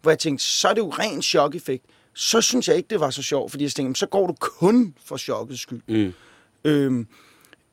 [0.01, 1.85] Hvor jeg tænkte, så er det jo ren chok-effekt.
[2.13, 4.95] Så synes jeg ikke, det var så sjovt, fordi jeg tænkte, så går du kun
[5.05, 5.81] for chokkets skyld.
[5.87, 6.13] Mm.
[6.63, 7.07] Øhm,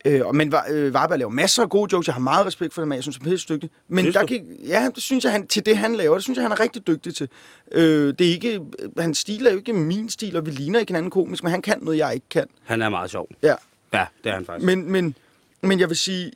[0.05, 2.07] øh, men øh, Varberg laver masser af gode jokes.
[2.07, 3.71] Jeg har meget respekt for men jeg synes, han er pisse dygtig.
[3.89, 6.37] Men Synes der gik, ja, det synes jeg, han, til det han laver, det synes
[6.37, 7.29] jeg, han er rigtig dygtig til.
[7.73, 8.61] Øh, det er ikke,
[8.99, 11.63] hans stil er jo ikke min stil, og vi ligner ikke hinanden komisk, men han
[11.63, 12.47] kan noget, jeg ikke kan.
[12.65, 13.29] Han er meget sjov.
[13.43, 13.55] Ja.
[13.93, 14.67] Ja, det er han faktisk.
[14.67, 15.15] Men, men,
[15.63, 16.33] men jeg vil sige,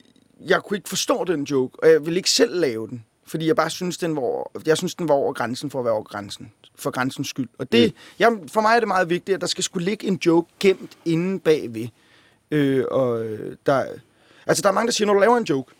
[0.47, 3.03] jeg kunne ikke forstå den joke, og jeg vil ikke selv lave den.
[3.25, 5.93] Fordi jeg bare synes, den var, jeg synes, den var over grænsen for at være
[5.93, 6.51] over grænsen.
[6.75, 7.49] For grænsens skyld.
[7.57, 7.97] Og det, mm.
[8.19, 10.97] jeg, for mig er det meget vigtigt, at der skal skulle ligge en joke gemt
[11.05, 11.87] inde bagved.
[12.53, 13.85] Øh, og øh, der,
[14.47, 15.73] altså, der er mange, der siger, når du laver en joke,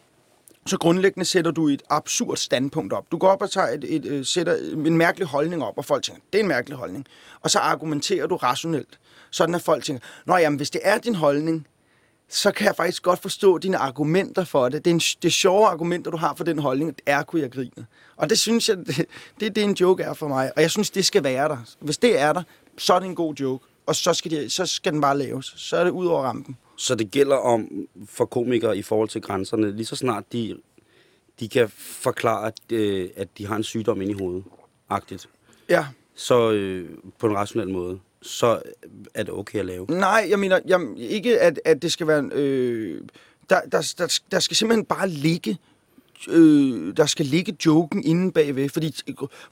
[0.65, 3.12] så grundlæggende sætter du et absurd standpunkt op.
[3.12, 4.55] Du går op og tager et, et, et, sætter
[4.86, 7.05] en mærkelig holdning op, og folk tænker, det er en mærkelig holdning.
[7.41, 8.99] Og så argumenterer du rationelt.
[9.31, 11.67] Sådan at folk tænker, nå jamen, hvis det er din holdning,
[12.29, 14.86] så kan jeg faktisk godt forstå dine argumenter for det.
[14.86, 17.51] Det er, en, det er sjove argumenter, du har for den holdning, er kunne jeg
[17.51, 17.86] grine.
[18.15, 19.05] Og det synes jeg, det,
[19.39, 20.51] det er det, en joke er for mig.
[20.55, 21.57] Og jeg synes, det skal være der.
[21.79, 22.43] Hvis det er der,
[22.77, 23.65] så er det en god joke.
[23.86, 25.53] Og så skal, de, så skal den bare laves.
[25.57, 26.57] Så er det ud over rampen.
[26.77, 30.57] Så det gælder om for komikere i forhold til grænserne, lige så snart de,
[31.39, 34.43] de kan forklare, at, øh, at de har en sygdom inde i hovedet,
[34.89, 35.29] agtigt,
[35.69, 35.86] Ja.
[36.15, 38.62] så øh, på en rationel måde, så
[39.13, 39.86] er det okay at lave.
[39.89, 42.29] Nej, jeg mener jeg, ikke, at, at det skal være...
[42.33, 43.01] Øh,
[43.49, 45.57] der, der, der, der skal simpelthen bare ligge
[46.29, 48.69] øh, der skal ligge joken inde bagved.
[48.69, 48.95] Fordi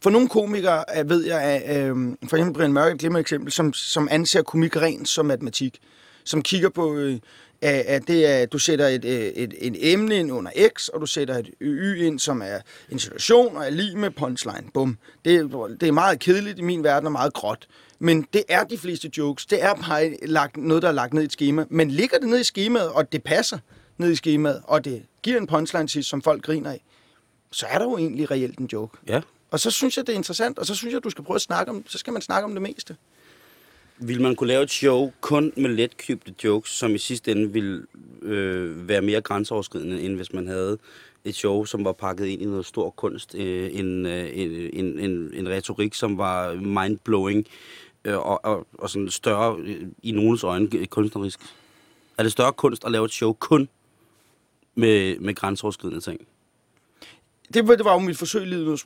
[0.02, 1.96] for nogle komikere er, ved jeg, at, øh,
[2.30, 5.80] for eksempel Brian Mørk, et glimrende eksempel, som, som anser komik rent som matematik.
[6.24, 7.18] Som kigger på, øh,
[7.62, 11.06] at, det er, du sætter et, øh, et, et emne ind under x, og du
[11.06, 12.60] sætter et y ind, som er
[12.92, 14.64] en situation, og er lige med punchline.
[14.74, 14.98] Bum.
[15.26, 17.68] Det, er- det er meget kedeligt i min verden, og meget gråt.
[18.00, 19.46] Men det er de fleste jokes.
[19.46, 21.66] Det er bare lagt, noget, der er lagt ned i et schema.
[21.70, 23.58] Men ligger det ned i skemaet, og det passer
[23.98, 26.84] ned i skemaet, og det giver en punchline sidst, som folk griner af,
[27.52, 28.98] så er der jo egentlig reelt en joke.
[29.08, 29.22] Ja.
[29.52, 31.42] Og så synes jeg, det er interessant, og så synes jeg, du skal prøve at
[31.42, 32.96] snakke om, så skal man snakke om det meste.
[34.04, 37.86] Vil man kunne lave et show kun med letkøbte jokes, som i sidste ende ville
[38.22, 40.78] øh, være mere grænseoverskridende, end hvis man havde
[41.24, 45.32] et show, som var pakket ind i noget stor kunst, øh, en, øh, en, en,
[45.34, 47.46] en, retorik, som var mindblowing
[48.06, 51.40] øh, og, og, og sådan større øh, i nogens øjne øh, kunstnerisk?
[52.18, 53.70] Er det større kunst at lave et show kun
[54.76, 56.28] med, med grænseoverskridende ting?
[57.54, 58.80] Det, det var jo mit forsøg i livet.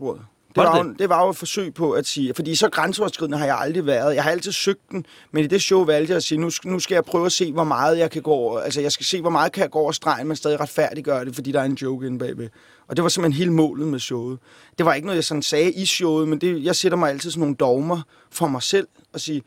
[0.56, 0.89] Det Var det var, det?
[0.89, 3.86] jo, det var jo et forsøg på at sige, fordi så grænseoverskridende har jeg aldrig
[3.86, 4.15] været.
[4.15, 6.80] Jeg har altid søgt den, men i det show valgte jeg at sige, nu, nu
[6.80, 9.22] skal jeg prøve at se, hvor meget jeg kan gå over, altså jeg skal se,
[9.22, 11.74] hvor meget kan jeg gå over stregen, men stadig retfærdiggøre det, fordi der er en
[11.74, 12.50] joke inde bagved.
[12.88, 14.39] Og det var simpelthen hele målet med showet.
[14.78, 17.32] Det var ikke noget, jeg sådan sagde i showet, men det, jeg sætter mig altid
[17.32, 19.44] sådan nogle dogmer for mig selv og sige,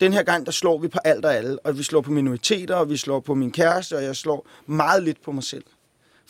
[0.00, 2.74] den her gang, der slår vi på alt og alle, og vi slår på minoriteter,
[2.74, 5.64] og vi slår på min kæreste, og jeg slår meget lidt på mig selv.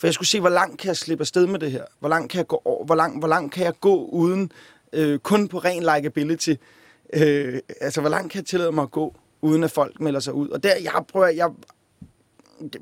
[0.01, 1.83] For jeg skulle se, hvor langt kan jeg slippe afsted med det her?
[1.99, 2.85] Hvor langt kan jeg gå, over?
[2.85, 4.51] Hvor langt, hvor langt kan jeg gå uden
[4.93, 6.53] øh, kun på ren likability?
[7.13, 10.33] Øh, altså, hvor langt kan jeg tillade mig at gå, uden at folk melder sig
[10.33, 10.49] ud?
[10.49, 11.49] Og der, jeg prøver, jeg...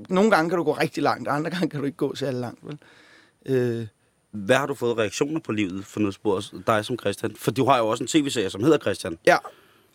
[0.10, 2.40] Nogle gange kan du gå rigtig langt, og andre gange kan du ikke gå særlig
[2.40, 2.78] langt, vel?
[3.46, 3.88] Øh,
[4.32, 7.36] Hvad har du fået reaktioner på livet for noget spor, dig som Christian?
[7.36, 9.18] For du har jo også en tv-serie, som hedder Christian.
[9.26, 9.38] ja,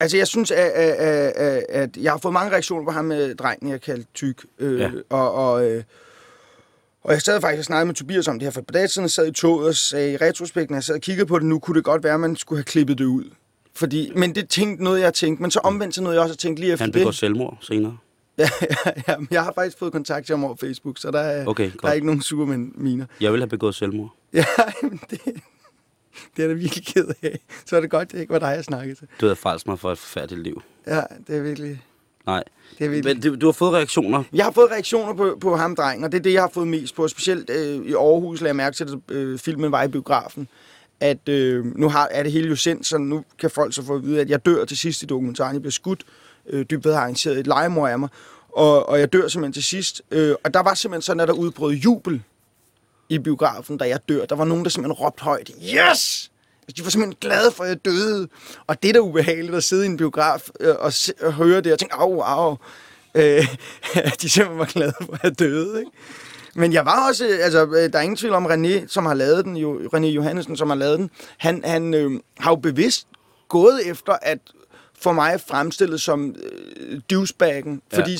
[0.00, 0.92] Altså, jeg synes, at, at,
[1.36, 4.44] at, at jeg har fået mange reaktioner på ham med drengen, jeg kaldte tyk.
[4.58, 4.90] Øh, Ja.
[5.10, 5.82] Og, og, øh,
[7.04, 8.88] og jeg sad faktisk og snakkede med Tobias om det her for et par dage
[8.88, 11.46] siden, sad i toget og sagde, i retrospekt, når jeg sad og kiggede på det
[11.46, 13.24] nu, kunne det godt være, at man skulle have klippet det ud.
[13.74, 15.40] Fordi, men det tænkte noget, jeg har tænkt.
[15.40, 17.14] Men så omvendt så noget, jeg også har tænkt lige efter Han begår det.
[17.14, 17.96] selvmord senere.
[18.38, 18.48] Ja,
[18.86, 21.70] ja, ja, jeg har faktisk fået kontakt til ham over Facebook, så der er, Okay,
[21.82, 23.06] der er ikke nogen supermænd miner.
[23.20, 24.14] Jeg vil have begået selvmord.
[24.32, 24.44] Ja,
[24.82, 25.20] men det,
[26.36, 27.38] det er da virkelig ked af.
[27.66, 29.08] Så er det godt, det ikke var dig, jeg snakkede til.
[29.20, 30.62] Du havde faldt mig for et forfærdeligt liv.
[30.86, 31.82] Ja, det er virkelig...
[32.26, 32.44] Nej.
[32.78, 33.16] Det virkelig.
[33.16, 34.24] Men du, du har fået reaktioner.
[34.32, 36.68] Jeg har fået reaktioner på, på ham, drengen, og det er det, jeg har fået
[36.68, 37.08] mest på.
[37.08, 40.48] Specielt øh, i Aarhus lagde jeg mærke til, at øh, filmen var i biografen.
[41.00, 43.94] At øh, nu har, er det hele jo sendt, så nu kan folk så få
[43.94, 45.54] at vide, at jeg dør til sidst i dokumentaren.
[45.54, 46.04] Jeg bliver skudt.
[46.50, 48.08] Øh, Dybved har arrangeret et legemord af mig.
[48.48, 50.02] Og, og jeg dør simpelthen til sidst.
[50.10, 52.22] Øh, og der var simpelthen sådan, at der udbrød jubel
[53.08, 54.24] i biografen, da jeg dør.
[54.24, 56.30] Der var nogen, der simpelthen råbte højt, yes!
[56.76, 58.28] De var simpelthen glade for, at jeg døde.
[58.66, 61.60] Og det er da ubehageligt at sidde i en biograf øh, og, se, og høre
[61.60, 62.56] det og tænke, au, au.
[63.14, 63.46] Øh,
[64.22, 65.78] de simpelthen var glade for, at jeg døde.
[65.78, 65.90] Ikke?
[66.54, 69.14] Men jeg var også, øh, altså, øh, der er ingen tvivl om René, som har
[69.14, 73.06] lavet den, jo, René Johannesen, som har lavet den, han, han øh, har jo bevidst
[73.48, 74.38] gået efter at
[75.00, 76.34] få mig fremstillet som
[76.80, 77.98] øh, douchebaggen, Ja.
[77.98, 78.18] fordi,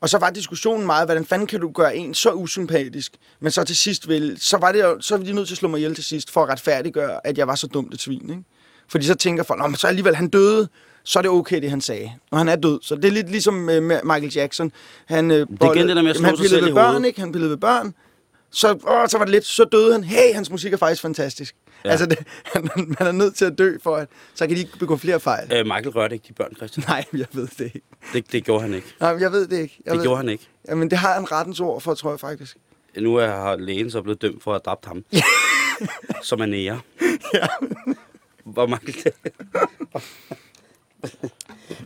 [0.00, 3.64] og så var diskussionen meget, hvordan fanden kan du gøre en så usympatisk, men så
[3.64, 5.78] til sidst vil, så var det jo, så var de nødt til at slå mig
[5.78, 8.42] ihjel til sidst, for at retfærdiggøre, at jeg var så dumt et svin, ikke?
[8.88, 10.68] Fordi så tænker folk, "Nå, men så alligevel, han døde,
[11.04, 12.12] så er det okay, det han sagde.
[12.30, 12.78] Og han er død.
[12.82, 14.72] Så det er lidt ligesom øh, med Michael Jackson.
[15.06, 17.20] Han, øh, det der med at slå han pillede ved børn, ikke?
[17.20, 17.94] Han pillede ved børn.
[18.52, 20.04] Så, åh, så var det lidt, så døde han.
[20.04, 21.54] Hey, hans musik er faktisk fantastisk.
[21.84, 21.90] Ja.
[21.90, 24.78] Altså, det, han, man er nødt til at dø, for at, så kan de ikke
[24.78, 25.52] begå flere fejl.
[25.52, 26.84] Øh, Michael rørte ikke de børn, Christian.
[26.88, 27.80] Nej, jeg ved det ikke.
[28.12, 28.94] Det, det gjorde han ikke.
[29.00, 29.78] Nej, men jeg ved det ikke.
[29.84, 30.48] Jeg Det ved, gjorde han ikke.
[30.68, 32.56] Jamen, det har han rettens ord for, tror jeg faktisk.
[32.98, 35.04] Nu er har lægen så blevet dømt for at have dræbt ham.
[36.22, 36.80] som er nære.
[37.34, 37.46] Ja.
[38.44, 39.12] Hvor Michael...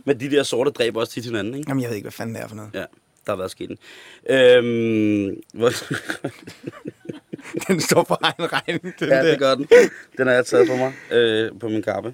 [0.05, 1.65] Men de der sorte dræber også tit hinanden, ikke?
[1.69, 2.71] Jamen, jeg ved ikke, hvad fanden det er for noget.
[2.73, 2.79] Ja,
[3.25, 3.77] der har været sket den.
[4.29, 5.71] Øhm, hvor...
[7.67, 9.21] Den står for egen regning, den ja, der.
[9.23, 9.67] det gør den.
[10.17, 12.13] Den har jeg taget på mig, øh, på min kappe.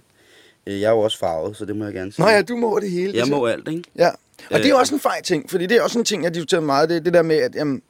[0.68, 2.26] Øh, Jeg er jo også farvet, så det må jeg gerne sige.
[2.26, 3.18] Nå ja, du må det hele.
[3.18, 3.84] Jeg må alt, ikke?
[3.98, 4.10] Ja,
[4.52, 4.80] og det er Øh.
[4.80, 7.14] også en fej ting, fordi det er også en ting, jeg diskuterer meget, det det
[7.14, 7.82] der med, at jamen,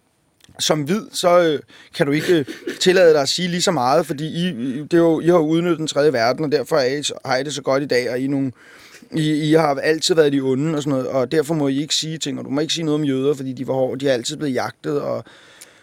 [0.60, 1.60] som hvid, så øh,
[1.96, 2.46] kan du ikke øh,
[2.80, 4.48] tillade dig at sige lige så meget, fordi I,
[4.82, 7.38] det er jo, I har udnyttet den tredje verden, og derfor er I, så- har
[7.38, 8.52] I det så godt i dag, og I, nogle,
[9.16, 11.96] I, I har altid været de onde og sådan noget, og derfor må I ikke
[11.96, 14.10] sige ting, og du må ikke sige noget om jøder, fordi de var hårde, de
[14.10, 15.24] er altid blevet jagtet, og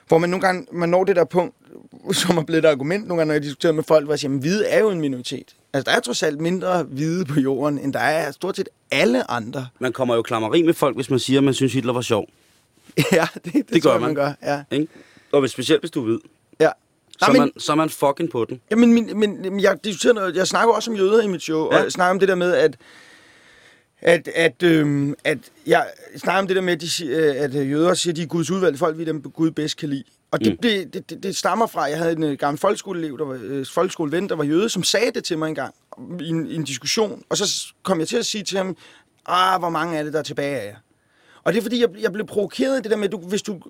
[0.08, 1.54] hvor man nogle gange man når det der punkt,
[2.12, 4.32] som er blevet et argument nogle gange, når jeg diskuterer med folk, hvor jeg siger,
[4.34, 5.54] at hvide er jo en minoritet.
[5.72, 9.30] Altså, der er trods alt mindre hvide på jorden, end der er stort set alle
[9.30, 9.66] andre.
[9.78, 12.26] Man kommer jo klammeri med folk, hvis man siger, at man synes, Hitler var sjov.
[13.12, 14.08] Ja, det, det, Det gør jeg, man.
[14.08, 14.32] man gør.
[14.42, 14.62] Ja.
[14.76, 14.88] Ikke?
[15.32, 16.18] Og hvis, specielt hvis du er hvid,
[16.60, 16.70] ja.
[17.10, 18.60] så, Nej, men, man, så er man fucking på den.
[18.70, 21.58] jamen, min, men, men jeg, diskuterer noget, jeg snakker også om jøder i mit show.
[21.72, 21.78] Ja.
[21.78, 22.76] og jeg snakker om det der med, at
[24.00, 27.70] at, at, øhm, at jeg snakker om det der med, at, de, øh, at øh,
[27.70, 30.04] jøder siger, at de er Guds udvalgte folk, vi er dem Gud bedst kan lide.
[30.30, 30.56] Og det, Mm.
[30.62, 33.66] det, det, det, det stammer fra, jeg havde en øh, gammel folkeskoleelev, der var øh,
[33.66, 35.74] folkeskoleven, der var jøde, som sagde det til mig engang
[36.20, 37.22] i en, i en diskussion.
[37.28, 38.76] Og så kom jeg til at sige til ham,
[39.26, 40.76] ah, hvor mange er det, der er tilbage af jer?
[41.44, 43.42] Og det er fordi, jeg, jeg blev provokeret af det der med, at du, hvis,
[43.42, 43.60] du,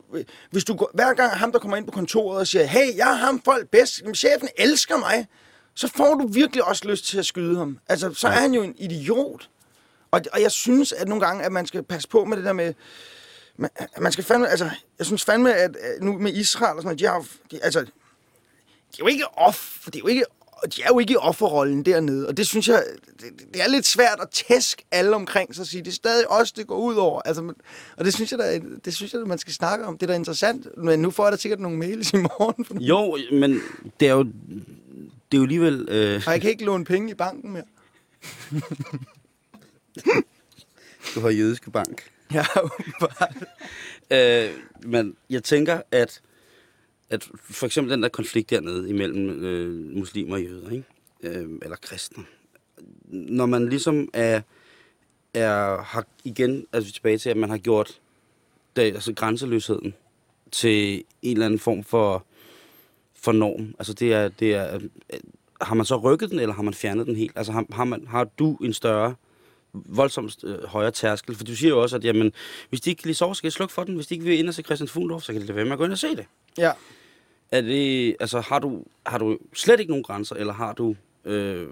[0.50, 3.14] hvis du hver gang ham, der kommer ind på kontoret og siger, hey, jeg har
[3.26, 5.26] ham folk bedst, jamen, chefen elsker mig,
[5.74, 7.78] så får du virkelig også lyst til at skyde ham.
[7.88, 9.48] Altså, så er han jo en idiot.
[10.10, 12.52] Og, og jeg synes, at nogle gange, at man skal passe på med det der
[12.52, 12.74] med,
[13.56, 16.86] man, man skal fandme, altså, jeg synes fandme, at at nu med Israel og sådan
[16.86, 17.86] noget, de har de, altså, de
[18.94, 20.24] er jo ikke off, det er jo ikke,
[20.76, 22.84] de er jo ikke i offerrollen dernede, og det synes jeg,
[23.20, 26.30] det, det er lidt svært at tæske alle omkring sig og sige, det er stadig
[26.30, 27.22] os, det går ud over.
[27.24, 27.52] Altså,
[27.96, 29.98] og det synes jeg, der, er- det synes jeg, man skal snakke om.
[29.98, 33.18] Det er da interessant, men nu får jeg da sikkert nogle mails i morgen, Jo,
[33.32, 33.60] men
[34.00, 35.88] det er jo, det er jo alligevel...
[35.90, 37.64] Øh, og jeg kan ikke låne penge i banken mere.
[41.14, 42.10] du har jødiske bank.
[42.32, 43.44] Ja, åbenbart.
[44.10, 44.50] Øh,
[44.82, 46.22] men jeg tænker, at,
[47.10, 50.84] at for eksempel den der konflikt dernede imellem øh, muslimer og jøder, ikke?
[51.22, 52.24] Øh, eller kristne.
[53.08, 54.40] Når man ligesom er,
[55.34, 58.00] er har igen, altså tilbage til, at man har gjort
[58.76, 59.94] det, altså grænseløsheden
[60.52, 62.24] til en eller anden form for,
[63.14, 63.74] for norm.
[63.78, 65.20] Altså det er, det er, øh,
[65.60, 67.32] har man så rykket den, eller har man fjernet den helt?
[67.36, 69.14] Altså har, har, man, har du en større
[69.86, 71.34] voldsomt øh, højere tærskel.
[71.34, 72.32] For du siger jo også, at jamen,
[72.68, 73.94] hvis de ikke kan lide sove, så skal jeg slukke for den.
[73.94, 75.72] Hvis de ikke vil ind og se Christian Fuglendorf, så kan de lade være med
[75.72, 76.26] at gå ind og se det.
[76.58, 76.72] Ja.
[77.50, 81.66] Er det, altså, har du, har du slet ikke nogen grænser, eller har du, øh,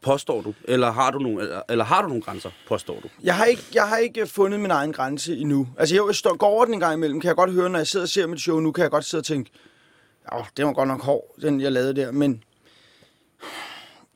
[0.00, 3.08] påstår du, eller har du nogle, eller, eller har du nogle grænser, påstår du?
[3.22, 5.68] Jeg har, ikke, jeg har ikke fundet min egen grænse endnu.
[5.78, 7.86] Altså, jeg står, går over den en gang imellem, kan jeg godt høre, når jeg
[7.86, 9.50] sidder og ser mit show nu, kan jeg godt sidde og tænke,
[10.32, 12.42] åh, det var godt nok hård, den jeg lavede der, men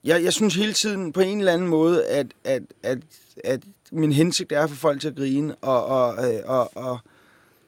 [0.05, 2.99] jeg, jeg synes hele tiden på en eller anden måde, at, at, at,
[3.45, 3.61] at
[3.93, 6.99] min hensigt er at få folk til at grine, og, og, øh, og, og,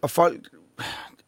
[0.02, 0.40] og folk,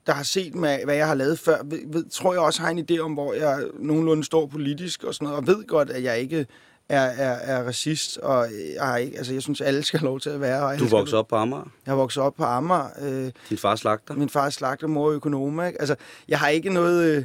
[0.07, 2.71] der har set, med, hvad jeg har lavet før, ved, ved, tror jeg også har
[2.71, 6.03] en idé om, hvor jeg nogenlunde står politisk og sådan noget, og ved godt, at
[6.03, 6.47] jeg ikke
[6.91, 10.21] er, er, er racist, og jeg, har ikke, altså, jeg synes, alle skal have lov
[10.21, 10.79] til at være.
[10.79, 11.71] Du voksede op på Amager.
[11.87, 12.87] Jeg vokset op på Amager.
[13.03, 14.15] Øh, Din far slagter.
[14.15, 15.67] min far er slagter, mor økonom.
[15.67, 15.81] Ikke?
[15.81, 15.97] Altså,
[16.29, 17.17] jeg har ikke noget...
[17.17, 17.25] Øh,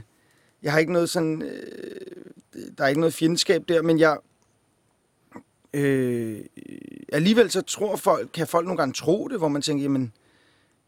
[0.64, 1.42] jeg har ikke noget sådan...
[1.42, 4.18] Øh, der er ikke noget fjendskab der, men jeg...
[5.76, 6.40] Øh,
[7.14, 10.14] alligevel så tror folk, kan folk nogle gange tro det, hvor man tænker, jamen,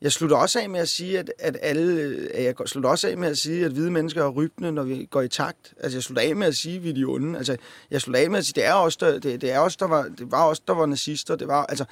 [0.01, 3.17] jeg slutter også af med at sige, at, at alle, at jeg slutter også af
[3.17, 5.73] med at sige, at hvide mennesker er rybende, når vi går i takt.
[5.79, 7.37] Altså, jeg slutter af med at sige, at vi er de onde.
[7.37, 7.57] Altså,
[7.91, 9.87] jeg slutter af med at sige, det er os, der, det, det er os, der
[9.87, 11.35] var, det var os, der var nazister.
[11.35, 11.85] Det var, altså,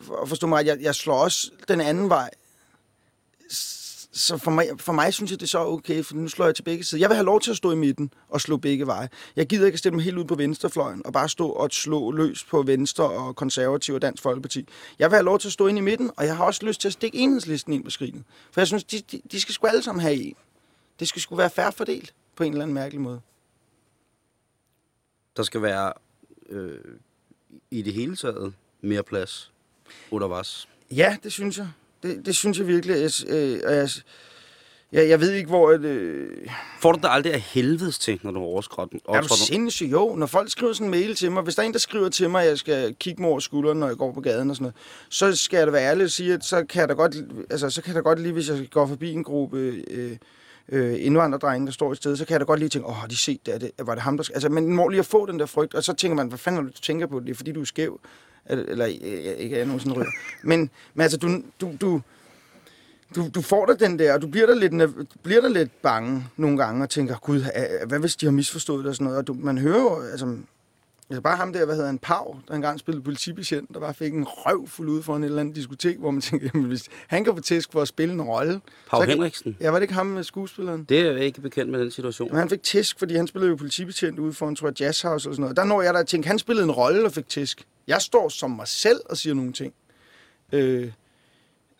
[0.00, 2.30] for, forstå mig, jeg, jeg slår også den anden vej.
[4.16, 6.54] Så for mig, for mig synes jeg, det er så okay, for nu slår jeg
[6.54, 7.00] til begge sider.
[7.00, 9.08] Jeg vil have lov til at stå i midten og slå begge veje.
[9.36, 12.10] Jeg gider ikke at stille mig helt ud på venstrefløjen og bare stå og slå
[12.10, 14.68] løs på Venstre og Konservativ og Dansk Folkeparti.
[14.98, 16.80] Jeg vil have lov til at stå ind i midten, og jeg har også lyst
[16.80, 18.24] til at stikke enhedslisten ind på skrinet.
[18.52, 20.34] For jeg synes, de, de, de skal sgu alle sammen have en.
[21.00, 23.20] Det skal sgu være færre fordelt på en eller anden mærkelig måde.
[25.36, 25.92] Der skal være
[26.48, 26.78] øh,
[27.70, 29.52] i det hele taget mere plads
[30.10, 30.68] under was.
[30.90, 31.68] Ja, det synes jeg.
[32.04, 32.96] Det, det synes jeg virkelig.
[32.96, 33.88] Jeg, øh, jeg,
[34.92, 35.70] jeg, jeg ved ikke, hvor...
[35.70, 36.48] at, Øh,
[36.80, 39.92] Får du det aldrig af helvedes til, når du har overskrådt Er du sindssyg?
[39.92, 42.08] Jo, når folk skriver sådan en mail til mig, hvis der er en, der skriver
[42.08, 44.56] til mig, at jeg skal kigge mig over skulderen, når jeg går på gaden og
[44.56, 44.74] sådan noget,
[45.08, 47.16] så skal jeg da være ærlig og sige, at så kan jeg da godt,
[47.50, 49.58] altså, så kan jeg da godt lige, hvis jeg går forbi en gruppe
[49.90, 50.16] øh,
[50.68, 53.06] øh, indvandrerdrenge, der står et sted, så kan jeg da godt lige tænke, åh, har
[53.06, 53.54] de set det?
[53.54, 53.70] Er det?
[53.82, 54.24] Var det ham, der...
[54.24, 56.38] sk-" Altså, men må lige at få den der frygt, og så tænker man, hvad
[56.38, 57.20] fanden er det, du tænker på?
[57.20, 58.00] Det er fordi, du er skæv.
[58.46, 60.10] Eller, eller øh, ikke er jeg nogen sådan ryger.
[60.42, 62.00] Men, men altså, du, du, du,
[63.14, 66.26] du, du får da den der, og du bliver der lidt, bliver der lidt bange
[66.36, 67.44] nogle gange, og tænker, gud,
[67.86, 70.36] hvad hvis de har misforstået det og sådan noget, og du, man hører jo, altså,
[71.10, 74.12] altså bare ham der, hvad hedder han, Pau, der engang spillede politibetjent, der bare fik
[74.14, 77.24] en røv fuld ud for en eller anden diskotek, hvor man tænker, jamen, hvis han
[77.24, 78.60] kan få tæsk for at spille en rolle.
[78.90, 79.56] Pau så Henriksen.
[79.60, 80.84] Ja, var det ikke ham med skuespilleren?
[80.84, 82.28] Det er jeg ikke bekendt med den situation.
[82.28, 85.28] Men han fik tæsk, fordi han spillede jo politibetjent ude for en, tror jeg, jazzhouse
[85.28, 85.56] eller sådan noget.
[85.56, 87.66] Der når jeg der og tænkte, han spillede en rolle og fik tæsk.
[87.86, 89.74] Jeg står som mig selv og siger nogle ting.
[90.52, 90.92] Øh,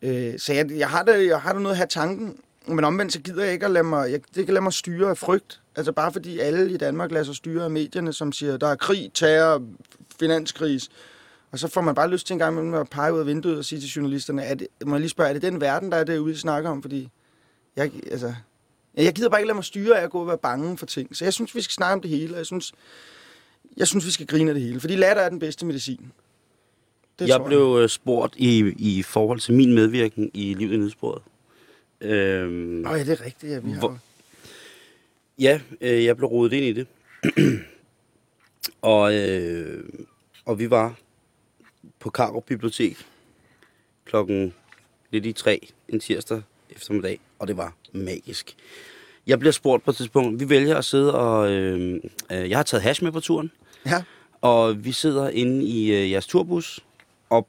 [0.03, 2.39] øh, så jeg, jeg, har da, jeg har da noget at have tanken.
[2.67, 5.11] Men omvendt, så gider jeg ikke at lade mig, jeg, det kan lade mig styre
[5.11, 5.61] af frygt.
[5.77, 8.77] Altså bare fordi alle i Danmark lader sig styre af medierne, som siger, der er
[8.77, 9.63] krig, terror,
[10.21, 10.89] finanskris.
[11.51, 13.59] Og så får man bare lyst til en gang imellem at pege ud af vinduet
[13.59, 15.97] og sige til journalisterne, er det, må jeg lige spørge, er det den verden, der
[15.97, 16.83] er derude, I snakker om?
[16.83, 17.09] Fordi
[17.77, 18.35] jeg, altså,
[18.97, 21.17] Jeg gider bare ikke lade mig styre af at gå og være bange for ting.
[21.17, 22.73] Så jeg synes, vi skal snakke om det hele, og jeg synes,
[23.77, 24.81] jeg synes vi skal grine af det hele.
[24.81, 26.13] Fordi latter er den bedste medicin.
[27.19, 31.23] Det jeg blev øh, spurgt i, i forhold til min medvirken i Livet i Nødsporet.
[32.01, 33.53] Øhm, Nå ja, det er rigtigt.
[33.53, 33.79] Ja, vi har...
[33.79, 33.99] Hvor-
[35.39, 36.87] Ja, øh, jeg blev rodet ind i det.
[38.83, 39.85] og, øh,
[40.45, 40.95] og vi var
[41.99, 43.07] på Karup Bibliotek
[44.05, 44.55] klokken
[45.11, 48.57] lidt i tre en tirsdag eftermiddag, og det var magisk.
[49.27, 51.51] Jeg bliver spurgt på et tidspunkt, vi vælger at sidde og...
[51.53, 52.01] Øh,
[52.33, 53.51] øh, jeg har taget hash med på turen,
[53.87, 54.03] Ja,
[54.41, 56.81] og vi sidder inde i øh, jeres turbus,
[57.31, 57.49] og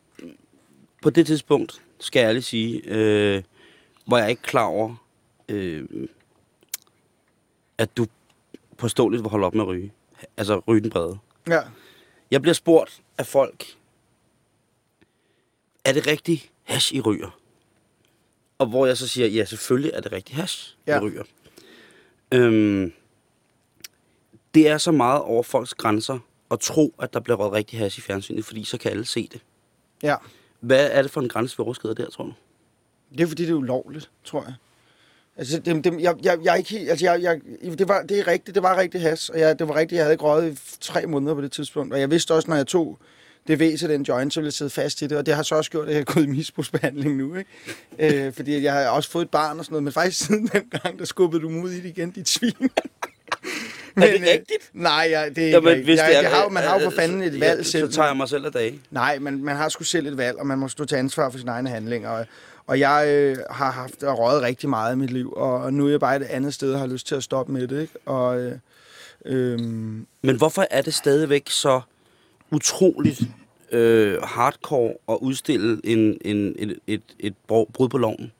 [1.01, 3.43] på det tidspunkt, skal jeg ærligt sige, øh,
[4.07, 4.95] var jeg ikke klar over,
[5.49, 5.85] øh,
[7.77, 8.07] at du
[8.77, 9.93] påståeligt vil holde op med at ryge.
[10.37, 11.17] Altså ryge den brede.
[11.47, 11.61] ja.
[12.31, 13.65] Jeg bliver spurgt af folk,
[15.85, 17.39] er det rigtig hash, I ryger?
[18.57, 20.99] Og hvor jeg så siger, ja, selvfølgelig er det rigtig hash, I Ja.
[21.01, 21.23] ryger.
[22.31, 22.93] Øhm,
[24.53, 26.19] det er så meget over folks grænser
[26.51, 29.29] at tro, at der bliver røget rigtig hash i fjernsynet, fordi så kan alle se
[29.31, 29.41] det.
[30.03, 30.15] ja.
[30.59, 32.33] Hvad er det for en grænse, vi overskrider der, tror du?
[33.11, 34.53] Det er fordi, det er ulovligt, tror jeg.
[35.37, 37.39] Altså, det, det, jeg, jeg, jeg er ikke helt, altså, jeg, jeg,
[37.79, 40.03] det, var, det er rigtigt, det var rigtig has, og jeg, det var rigtigt, jeg
[40.03, 42.67] havde ikke røget i tre måneder på det tidspunkt, og jeg vidste også, når jeg
[42.67, 42.99] tog
[43.47, 45.55] det væse, den joint, så ville jeg sidde fast i det, og det har så
[45.55, 48.25] også gjort, at jeg er gået i misbrugsbehandling nu, ikke?
[48.25, 50.63] øh, fordi jeg har også fået et barn og sådan noget, men faktisk siden den
[50.81, 52.53] gang, der skubbede du mig ud i det igen, dit svin.
[53.95, 54.69] Er det øh, rigtigt?
[54.73, 55.85] Nej, jeg, det er ikke Jamen, rigtigt.
[55.85, 57.91] hvis jeg, det er, jeg har, man har jo for fanden et valg ja, selv.
[57.91, 58.79] Så tager jeg mig selv af dage.
[58.91, 61.37] Nej, men man har sgu selv et valg, og man må stå til ansvar for
[61.37, 62.09] sine egne handlinger.
[62.09, 62.25] Og,
[62.67, 65.89] og jeg øh, har haft og røget rigtig meget i mit liv, og nu er
[65.89, 67.81] jeg bare et andet sted og har lyst til at stoppe med det.
[67.81, 67.93] Ikke?
[68.05, 68.57] Og, øh,
[69.25, 69.59] øh,
[70.21, 71.81] Men hvorfor er det stadigvæk så
[72.51, 73.21] utroligt
[73.71, 78.31] øh, hardcore at udstille en, en, et, et, et brud på loven?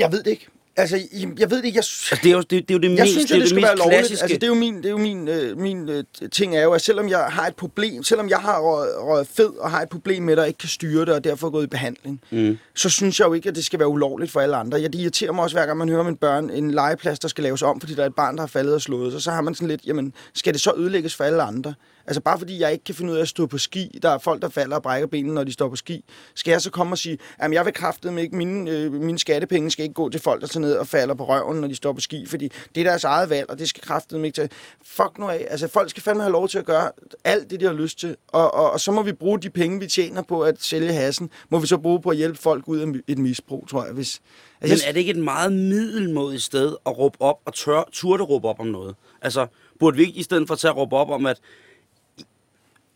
[0.00, 0.48] jeg ved det ikke.
[0.76, 0.96] Altså,
[1.38, 2.90] jeg, ved det ikke, jeg, Altså, det er jo det, det, er jo det jeg
[3.04, 3.98] mest, synes det, det det skal mest være lovligt.
[3.98, 4.22] klassiske.
[4.22, 6.72] Altså, det er jo min, det er jo min, øh, min øh, ting er jo,
[6.72, 9.88] at selvom jeg har et problem, selvom jeg har røget, røget fed og har et
[9.88, 12.58] problem med det, og ikke kan styre det, og derfor er gået i behandling, Mm.
[12.74, 14.80] så synes jeg jo ikke, at det skal være ulovligt for alle andre.
[14.80, 17.28] Jeg, det irriterer mig også, hver gang man hører om en børn, en legeplads, der
[17.28, 19.22] skal laves om, fordi der er et barn, der har faldet og slået sig.
[19.22, 21.74] Så har man sådan lidt, jamen, skal det så ødelægges for alle andre?
[22.10, 24.18] Altså bare fordi jeg ikke kan finde ud af at stå på ski, der er
[24.18, 26.04] folk, der falder og brækker benene, når de står på ski,
[26.34, 29.70] skal jeg så komme og sige, at jeg vil kraftedeme ikke, mine, øh, mine skattepenge
[29.70, 31.92] skal ikke gå til folk, der tager ned og falder på røven, når de står
[31.92, 34.50] på ski, fordi det er deres eget valg, og det skal kraftedeme ikke til.
[34.82, 35.46] Fuck nu af.
[35.50, 36.90] Altså folk skal fandme have lov til at gøre
[37.24, 39.80] alt det, de har lyst til, og, og, og så må vi bruge de penge,
[39.80, 42.78] vi tjener på at sælge hassen, må vi så bruge på at hjælpe folk ud
[42.78, 43.92] af et misbrug, tror jeg.
[43.92, 44.20] Hvis,
[44.60, 48.22] Men altså, er det ikke et meget middelmådigt sted at råbe op og tør, turde
[48.22, 48.94] råbe op om noget?
[49.22, 49.46] Altså,
[49.78, 51.40] burde vi ikke i stedet for at råbe op om, at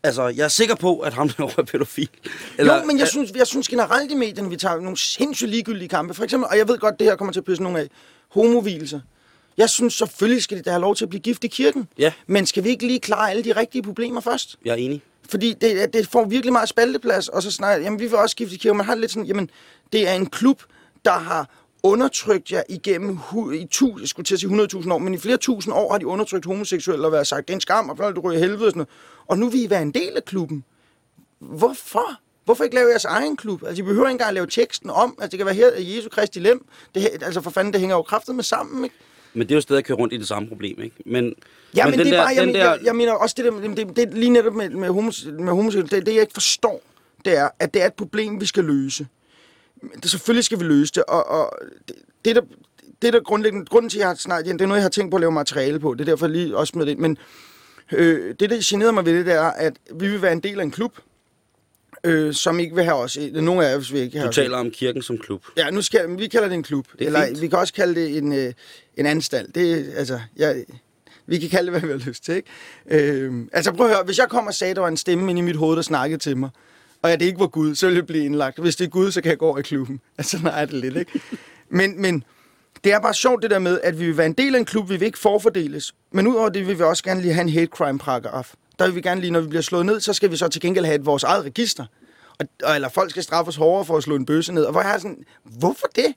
[0.05, 2.09] Altså, jeg er sikker på, at ham der er pædofil.
[2.59, 5.89] Eller, jo, men jeg synes, jeg synes generelt i medierne, vi tager nogle sindssygt ligegyldige
[5.89, 6.15] kampe.
[6.15, 7.89] For eksempel, og jeg ved godt, det her kommer til at pisse nogle af,
[8.29, 9.01] homovilser.
[9.57, 11.89] Jeg synes selvfølgelig skal de da have lov til at blive gift i kirken.
[11.99, 12.13] Ja.
[12.27, 14.57] Men skal vi ikke lige klare alle de rigtige problemer først?
[14.65, 15.03] Jeg er enig.
[15.29, 18.57] Fordi det, det får virkelig meget spalteplads, og så snakker jamen vi vil også skifte
[18.57, 18.75] kirke.
[18.75, 19.51] Man har det lidt sådan, jamen
[19.93, 20.63] det er en klub,
[21.05, 21.49] der har
[21.85, 23.19] undertrykt jer igennem
[23.55, 25.99] i tu, jeg skulle til at sige 100.000 år, men i flere tusind år har
[25.99, 28.67] de undertrykt homoseksuelle og været sagt, det er en skam, og du ryger i helvede
[28.67, 28.89] og sådan noget.
[29.27, 30.65] Og nu vil I være en del af klubben.
[31.39, 32.21] Hvorfor?
[32.45, 33.63] Hvorfor ikke lave jeres egen klub?
[33.67, 35.15] Altså, I behøver ikke engang at lave teksten om.
[35.21, 36.67] Altså, det kan være her Jesu Kristi lem.
[36.95, 38.97] Det, altså, for fanden, det hænger jo kraftet med sammen, ikke?
[39.35, 40.97] Men det er jo stadig at køre rundt i det samme problem, ikke?
[41.07, 41.35] Men,
[41.77, 43.35] Ja, men, men det er der, bare, jeg, den men, der, jeg, jeg mener også
[43.39, 46.21] det der, det, det, det lige netop med, med, homos, med homoseksuelle, det, det jeg
[46.21, 46.83] ikke forstår,
[47.25, 49.07] det er, at det er et problem, vi skal løse.
[50.03, 51.59] Det, selvfølgelig skal vi løse det, og, og
[51.89, 52.43] det, det, der,
[53.03, 55.11] det der grundlæggende, grunden til, at jeg har snart, det er noget, jeg har tænkt
[55.11, 57.19] på at lave materiale på, det er derfor lige også med det, men
[57.93, 60.59] øh, det, der generede mig ved det, det er, at vi vil være en del
[60.61, 60.99] af en klub,
[62.05, 64.35] øh, som ikke vil have os, nogen af os vil ikke have du os.
[64.35, 65.45] taler om kirken som klub.
[65.57, 66.87] Ja, nu skal, vi kalder det en klub.
[66.93, 67.41] Det er Eller fint.
[67.41, 68.53] vi kan også kalde det en, øh,
[68.97, 69.55] en anstalt.
[69.55, 70.65] Det, altså, jeg,
[71.27, 72.35] vi kan kalde det, hvad vi har lyst til.
[72.35, 72.49] Ikke?
[73.17, 75.31] Øh, altså prøv at høre, hvis jeg kom og sagde, at der var en stemme
[75.31, 76.51] inde i mit hoved, der snakkede til mig,
[77.05, 78.59] og at det ikke var Gud, så ville jeg blive indlagt.
[78.59, 80.01] Hvis det er Gud, så kan jeg gå over i klubben.
[80.19, 81.21] Altså, nej, er det lidt, ikke?
[81.69, 82.25] Men, men
[82.85, 84.65] det er bare sjovt det der med, at vi vil være en del af en
[84.65, 85.95] klub, vi vil ikke forfordeles.
[86.13, 88.55] Men udover det vil vi også gerne lige have en hate crime paragraf.
[88.79, 90.61] Der vil vi gerne lige, når vi bliver slået ned, så skal vi så til
[90.61, 91.85] gengæld have et vores eget register.
[92.39, 94.65] Og, og, eller folk skal straffes hårdere for at slå en bøsse ned.
[94.65, 96.15] Og hvor jeg er sådan, hvorfor det?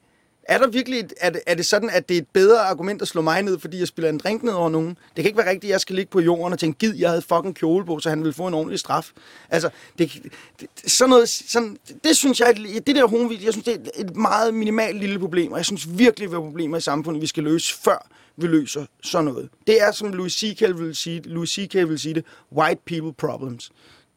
[0.48, 3.02] Er, der virkelig et, er, det, er det sådan, at det er et bedre argument
[3.02, 4.90] at slå mig ned, fordi jeg spiller en drink ned over nogen?
[4.90, 7.10] Det kan ikke være rigtigt, at jeg skal ligge på jorden og tænke, gid, jeg
[7.10, 9.12] havde fucking kjole på, så han ville få en ordentlig straf.
[9.50, 10.12] Altså, det,
[10.60, 14.02] det, sådan noget, sådan, det, det synes jeg, det der homovid, jeg synes, det er
[14.02, 17.28] et meget minimalt lille problem, og jeg synes virkelig, vi har problemer i samfundet, vi
[17.28, 19.50] skal løse, før vi løser sådan noget.
[19.68, 20.80] Det er, som Louis C.K.
[20.80, 21.74] vil sige, Louis C.K.
[21.74, 23.72] vil sige det, white people problems.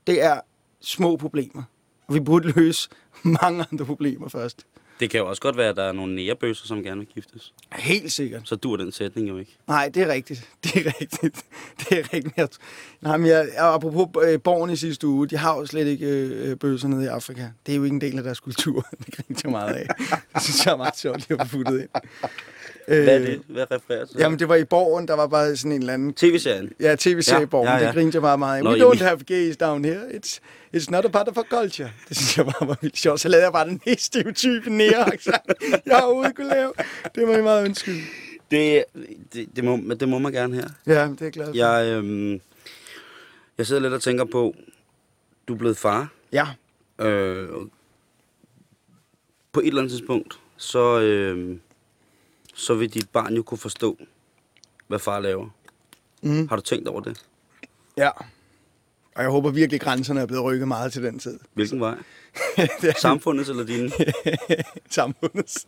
[0.07, 0.41] Det er
[0.81, 1.63] små problemer.
[2.07, 2.89] Og vi burde løse
[3.23, 4.67] mange andre problemer først.
[5.01, 7.53] Det kan jo også godt være, at der er nogle nærebøsser, som gerne vil giftes.
[7.73, 8.43] Helt sikkert.
[8.45, 9.57] Så dur den sætning jo ikke.
[9.69, 10.49] Nej, det er rigtigt.
[10.65, 11.45] Det er rigtigt.
[11.79, 12.59] Det er rigtigt.
[13.01, 16.57] Nej, men jeg, apropos øh, borgerne i sidste uge, de har jo slet ikke øh,
[16.57, 17.49] bøsser nede i Afrika.
[17.67, 18.87] Det er jo ikke en del af deres kultur.
[19.07, 19.87] Det griner jeg meget af.
[20.35, 21.89] Det synes jeg er meget sjovt at få puttet ind.
[22.89, 23.43] Øh, Hvad er det?
[23.49, 24.17] Hvad refererer til?
[24.19, 26.73] Jamen, det var i borgen, der var bare sådan en eller anden TV-serien.
[26.81, 27.87] Ja, tv-serie Ja, Borgen, ja, ja.
[27.87, 28.65] det grinte jeg meget meget.
[28.65, 28.93] Nå, We jamen.
[28.99, 30.01] don't have gays down here.
[30.09, 30.39] It's,
[30.77, 31.91] it's not a part of our culture.
[32.09, 33.21] Det synes jeg bare var vildt sjovt.
[33.21, 35.13] Så lavede jeg bare den mest stereotype nære
[35.87, 36.73] jeg overhovedet kunne lave.
[37.15, 38.01] Det må I meget undskylde.
[38.51, 38.85] Det,
[39.33, 40.69] det, det, må, det må man gerne her.
[40.87, 41.57] Ja, det er jeg glad for.
[41.57, 42.41] Jeg, øhm,
[43.59, 44.55] jeg sidder lidt og tænker på,
[45.49, 46.09] du er blevet far.
[46.33, 46.47] Ja.
[47.07, 47.49] Øh,
[49.53, 51.57] på et eller andet tidspunkt, så, øh,
[52.61, 53.99] så vil dit barn jo kunne forstå,
[54.89, 55.49] hvad far laver.
[56.23, 56.49] Mm.
[56.49, 57.25] Har du tænkt over det?
[57.97, 58.11] ja.
[59.15, 61.39] Og jeg håber virkelig, grænserne er blevet rykket meget til den tid.
[61.55, 61.95] Hvilken vej?
[62.83, 63.91] det Samfundets eller dine?
[64.91, 65.67] samfundets.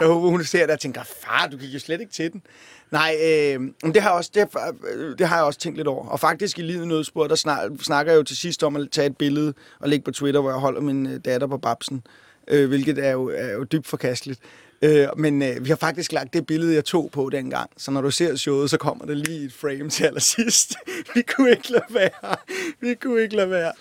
[0.00, 2.42] Jeg håber, hun ser det og tænker, far, du gik jo slet ikke til den.
[2.90, 4.74] Nej, øh, men det har, jeg også, det, har,
[5.18, 6.06] det har jeg også tænkt lidt over.
[6.06, 9.06] Og faktisk i livet nødspor, der snak, snakker jeg jo til sidst om at tage
[9.06, 12.06] et billede og lægge på Twitter, hvor jeg holder min øh, datter på babsen.
[12.48, 14.40] Øh, hvilket er jo, er jo dybt forkasteligt.
[14.82, 17.70] Øh, men øh, vi har faktisk lagt det billede, jeg tog på dengang.
[17.76, 20.74] Så når du ser showet, så kommer der lige et frame til allersidst.
[21.14, 22.36] vi kunne ikke lade være.
[22.80, 23.72] Vi kunne ikke lade være.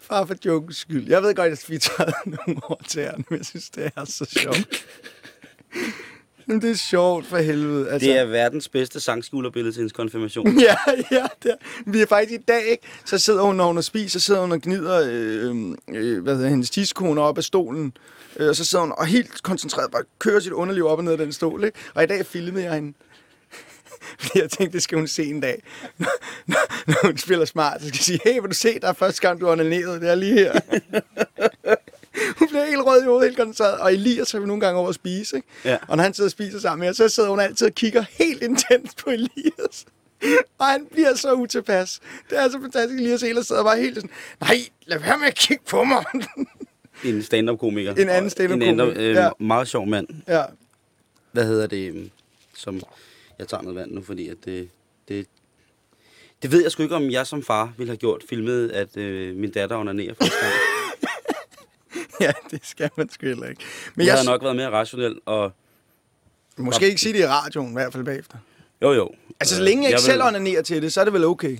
[0.00, 1.08] Far for jokens skyld.
[1.08, 2.12] Jeg ved godt, at vi tager
[2.46, 4.86] nogle år til her, men jeg synes, det er så sjovt.
[6.46, 7.90] Men det er sjovt for helvede.
[7.90, 8.08] Altså.
[8.08, 10.58] Det er verdens bedste sangskulerbillede til hendes konfirmation.
[10.60, 10.76] Ja,
[11.10, 11.26] ja.
[11.42, 11.56] Det er.
[11.86, 12.82] Vi er faktisk i dag, ikke?
[13.04, 15.56] Så sidder hun, når hun spist, så sidder hun og gnider øh,
[15.88, 17.92] øh, hvad hedder, hendes tidskone op af stolen.
[18.36, 21.12] Øh, og så sidder hun og helt koncentreret bare kører sit underliv op og ned
[21.12, 21.78] af den stol, ikke?
[21.94, 22.92] Og i dag filmede jeg hende.
[24.20, 25.62] Fordi jeg tænkte, det skal hun se en dag.
[25.98, 26.06] Når,
[26.86, 29.20] når, hun spiller smart, så skal jeg sige, hey, vil du se, der er første
[29.20, 30.52] gang, du har onaneret, det er lige her.
[32.38, 33.80] hun bliver helt rød i hovedet hele koncert.
[33.80, 35.48] Og Elias har vi nogle gange over at spise, ikke?
[35.64, 35.78] Ja.
[35.88, 38.42] Og når han sidder og spiser sammen med så sidder hun altid og kigger helt
[38.42, 39.86] intens på Elias.
[40.58, 42.00] Og han bliver så utilpas.
[42.30, 44.10] Det er så fantastisk, Elias Ehlers sidder bare helt sådan,
[44.40, 44.56] nej,
[44.86, 46.04] lad være med at kigge på mig.
[47.04, 47.94] En stand-up-komiker.
[47.94, 49.30] En anden stand-up-komiker, En anden, øh, ja.
[49.38, 50.06] meget sjov mand.
[50.28, 50.42] ja.
[51.32, 51.88] Hvad hedder det?
[51.88, 52.10] øhm,
[52.56, 52.80] Som,
[53.38, 54.68] jeg tager noget vand nu, fordi at det,
[55.08, 55.26] det,
[56.42, 59.36] det ved jeg sgu ikke, om jeg som far ville have gjort, filmet, at øh,
[59.36, 60.52] min datter onanerer første gang.
[62.20, 63.62] ja, det skal man sgu heller ikke.
[63.94, 65.52] Men Jeg jeg, havde nok været mere rationel, og
[66.56, 68.36] måske ikke sige det i radioen, i hvert fald bagefter.
[68.82, 69.10] jo jo.
[69.40, 71.58] Altså, så længe jeg ikke vil- selv onanerer til det, så er det vel okay.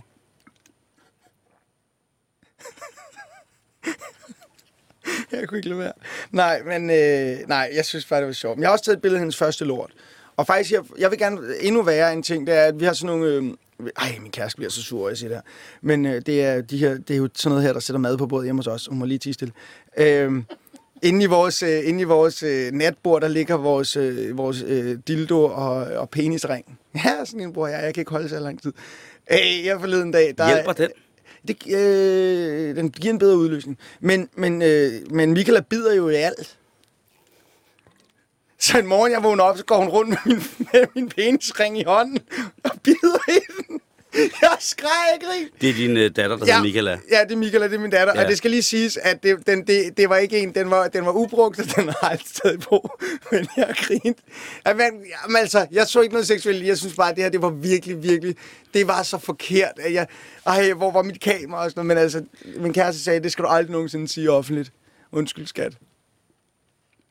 [5.40, 5.92] jeg kunne ikke lade være.
[6.32, 8.56] Nej, men øh, nej, jeg synes bare, det var sjovt.
[8.56, 9.90] Men jeg har også taget et billede af hendes første lort.
[10.36, 12.92] Og faktisk, jeg, jeg vil gerne endnu værre en ting, det er, at vi har
[12.92, 13.26] sådan nogle...
[13.34, 13.52] Øh,
[13.96, 15.42] ej, min kæreste bliver så sur, jeg siger det her.
[15.82, 18.18] Men øh, det, er, de her, det er jo sådan noget her, der sætter mad
[18.18, 18.86] på bordet hjemme hos os.
[18.86, 19.54] Hun må lige tige stille.
[19.96, 20.32] Øh,
[21.02, 24.98] Inde i vores, øh, inde i vores øh, natbord, der ligger vores, øh, vores øh,
[25.08, 26.78] dildo og, og penisring.
[27.04, 27.84] Ja, sådan en bror jeg.
[27.84, 28.72] Jeg kan ikke holde så lang tid.
[29.32, 30.34] Øh, jeg forleden dag...
[30.38, 30.90] Der, Hjælper den?
[31.48, 33.78] Det, øh, den giver en bedre udløsning.
[34.00, 36.56] Men, men, øh, men Michaela bider jo i alt.
[38.58, 40.42] Så en morgen, jeg vågner op, så går hun rundt med min,
[40.72, 42.18] med min penisring i hånden
[42.64, 43.63] og bider i den.
[44.42, 45.48] Jeg skreg af grin.
[45.60, 46.52] Det er din øh, datter, der ja.
[46.52, 46.98] hedder Michaela.
[47.10, 48.12] Ja, det er Michaela, det er min datter.
[48.16, 48.22] Ja.
[48.22, 50.88] Og det skal lige siges, at det, den, det, det var ikke en, den var,
[50.88, 52.98] den var ubrugt, og den har altid stadig på.
[53.30, 54.22] Men jeg grinte.
[54.66, 56.66] Ja, men, jamen, altså, jeg så ikke noget seksuelt.
[56.66, 58.36] Jeg synes bare, at det her, det var virkelig, virkelig,
[58.74, 59.72] det var så forkert.
[59.78, 60.06] At jeg,
[60.46, 61.96] ej, hvor var mit kamera og sådan noget.
[61.96, 62.24] Men altså,
[62.56, 64.72] min kæreste sagde, det skal du aldrig nogensinde sige offentligt.
[65.12, 65.72] Undskyld, skat.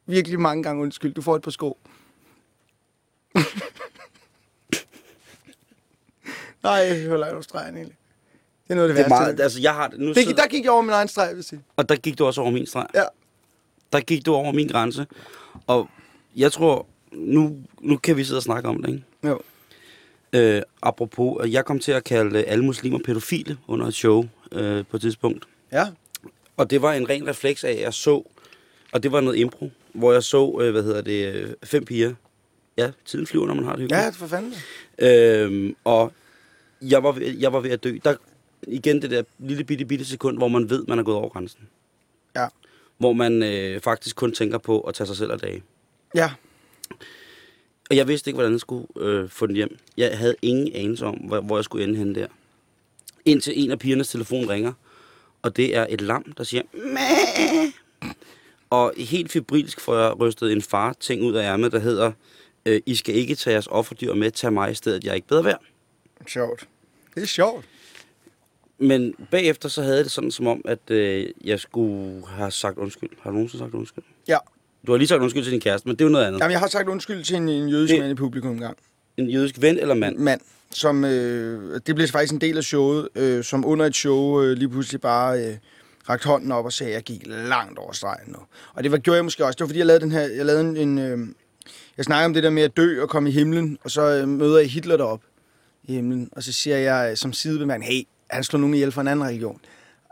[0.07, 1.13] Virkelig mange gange undskyld.
[1.13, 1.77] Du får et par sko.
[6.63, 7.97] Nej, jeg holder jo stregen egentlig.
[8.63, 9.23] Det er noget af det, Det værste.
[9.23, 11.35] meget, altså jeg har nu Det, sidder, der gik jeg over min egen streg, vil
[11.35, 11.61] jeg sige.
[11.75, 12.87] og der gik du også over min streg.
[12.95, 13.03] Ja.
[13.93, 15.05] Der gik du over min grænse.
[15.67, 15.89] Og
[16.35, 19.03] jeg tror, nu, nu kan vi sidde og snakke om det, ikke?
[19.23, 19.39] Jo.
[20.33, 24.85] Øh, apropos, at jeg kom til at kalde alle muslimer pædofile under et show øh,
[24.91, 25.45] på et tidspunkt.
[25.71, 25.87] Ja.
[26.57, 28.23] Og det var en ren refleks af, at jeg så,
[28.91, 32.13] og det var noget impro, hvor jeg så, øh, hvad hedder det, øh, fem piger.
[32.77, 34.03] Ja, tiden flyver, når man har det hyggeligt.
[34.03, 34.53] Ja, for fanden.
[34.99, 36.11] Øhm, og
[36.89, 37.97] jeg var, ved, jeg var ved at dø.
[38.03, 38.15] Der,
[38.67, 41.59] igen det der lille bitte, bitte sekund, hvor man ved, man er gået over grænsen.
[42.35, 42.47] Ja.
[42.97, 45.63] Hvor man øh, faktisk kun tænker på at tage sig selv af dage.
[46.15, 46.31] Ja.
[47.89, 49.77] Og jeg vidste ikke, hvordan jeg skulle øh, få den hjem.
[49.97, 52.27] Jeg havde ingen anelse om, hvor, hvor jeg skulle ende hen der.
[53.25, 54.73] Indtil en af pigernes telefon ringer,
[55.41, 57.71] og det er et lam, der siger, Mæh!
[58.69, 62.11] Og helt fibrilsk får jeg rystet en far ting ud af ærmet, der hedder,
[62.65, 65.27] øh, I skal ikke tage jeres offerdyr med, tag mig i stedet, jeg er ikke
[65.27, 65.61] bedre værd.
[66.27, 66.67] Sjovt.
[67.15, 67.65] Det er sjovt.
[68.79, 72.77] Men bagefter så havde jeg det sådan som om, at øh, jeg skulle have sagt
[72.77, 73.09] undskyld.
[73.21, 74.03] Har du nogensinde sagt undskyld?
[74.27, 74.37] Ja.
[74.87, 76.39] Du har lige sagt undskyld til din kæreste, men det er jo noget andet.
[76.39, 78.77] Jamen, jeg har sagt undskyld til en, en jødisk Det- mand i publikum engang.
[79.17, 80.17] En jødisk ven eller mand?
[80.17, 80.41] Mand,
[80.71, 81.05] som...
[81.05, 84.69] Øh, det blev faktisk en del af showet, øh, som under et show øh, lige
[84.69, 85.53] pludselig bare øh,
[86.09, 88.37] rakte hånden op og sagde, at jeg gik langt over stregen nu.
[88.73, 89.55] Og det var, gjorde jeg måske også.
[89.57, 90.21] Det var, fordi jeg lavede den her...
[90.21, 90.77] Jeg lavede en...
[90.77, 91.27] en øh,
[91.97, 94.27] jeg snakker om det der med at dø og komme i himlen, og så øh,
[94.27, 95.21] møder jeg Hitler derop
[95.83, 99.07] i himlen, og så siger jeg som sidebemand, hey, han slår nogen ihjel for en
[99.07, 99.59] anden religion.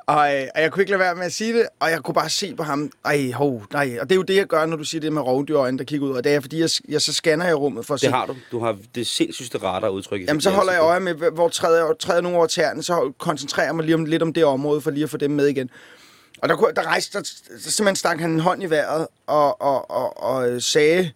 [0.05, 2.15] Og, øh, og jeg kunne ikke lade være med at sige det, og jeg kunne
[2.15, 3.97] bare se på ham, ej, hov, nej.
[4.01, 6.07] Og det er jo det, jeg gør, når du siger det med rovdyrøjne, der kigger
[6.07, 6.13] ud.
[6.13, 8.25] Og det er, fordi jeg, jeg så scanner jeg rummet for at se, Det har
[8.25, 8.35] du.
[8.51, 10.27] Du har det sindssygste radar udtryk.
[10.27, 13.65] Jamen, så holder jeg øje med, hvor træder jeg træder nogle over tæerne, så koncentrerer
[13.67, 15.69] jeg mig lige om, lidt om det område, for lige at få dem med igen.
[16.41, 17.23] Og der, kunne- der rejste, der,
[17.63, 21.11] der simpelthen stak han en hånd i vejret, og, og, og, og øh, sagde,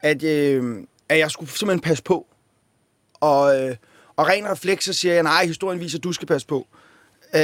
[0.00, 0.76] at, øh,
[1.08, 2.26] at jeg skulle simpelthen passe på.
[3.20, 3.76] Og, øh,
[4.20, 6.66] og ren refleks, så siger jeg, nej, historien viser, at du skal passe på.
[7.34, 7.40] Øh,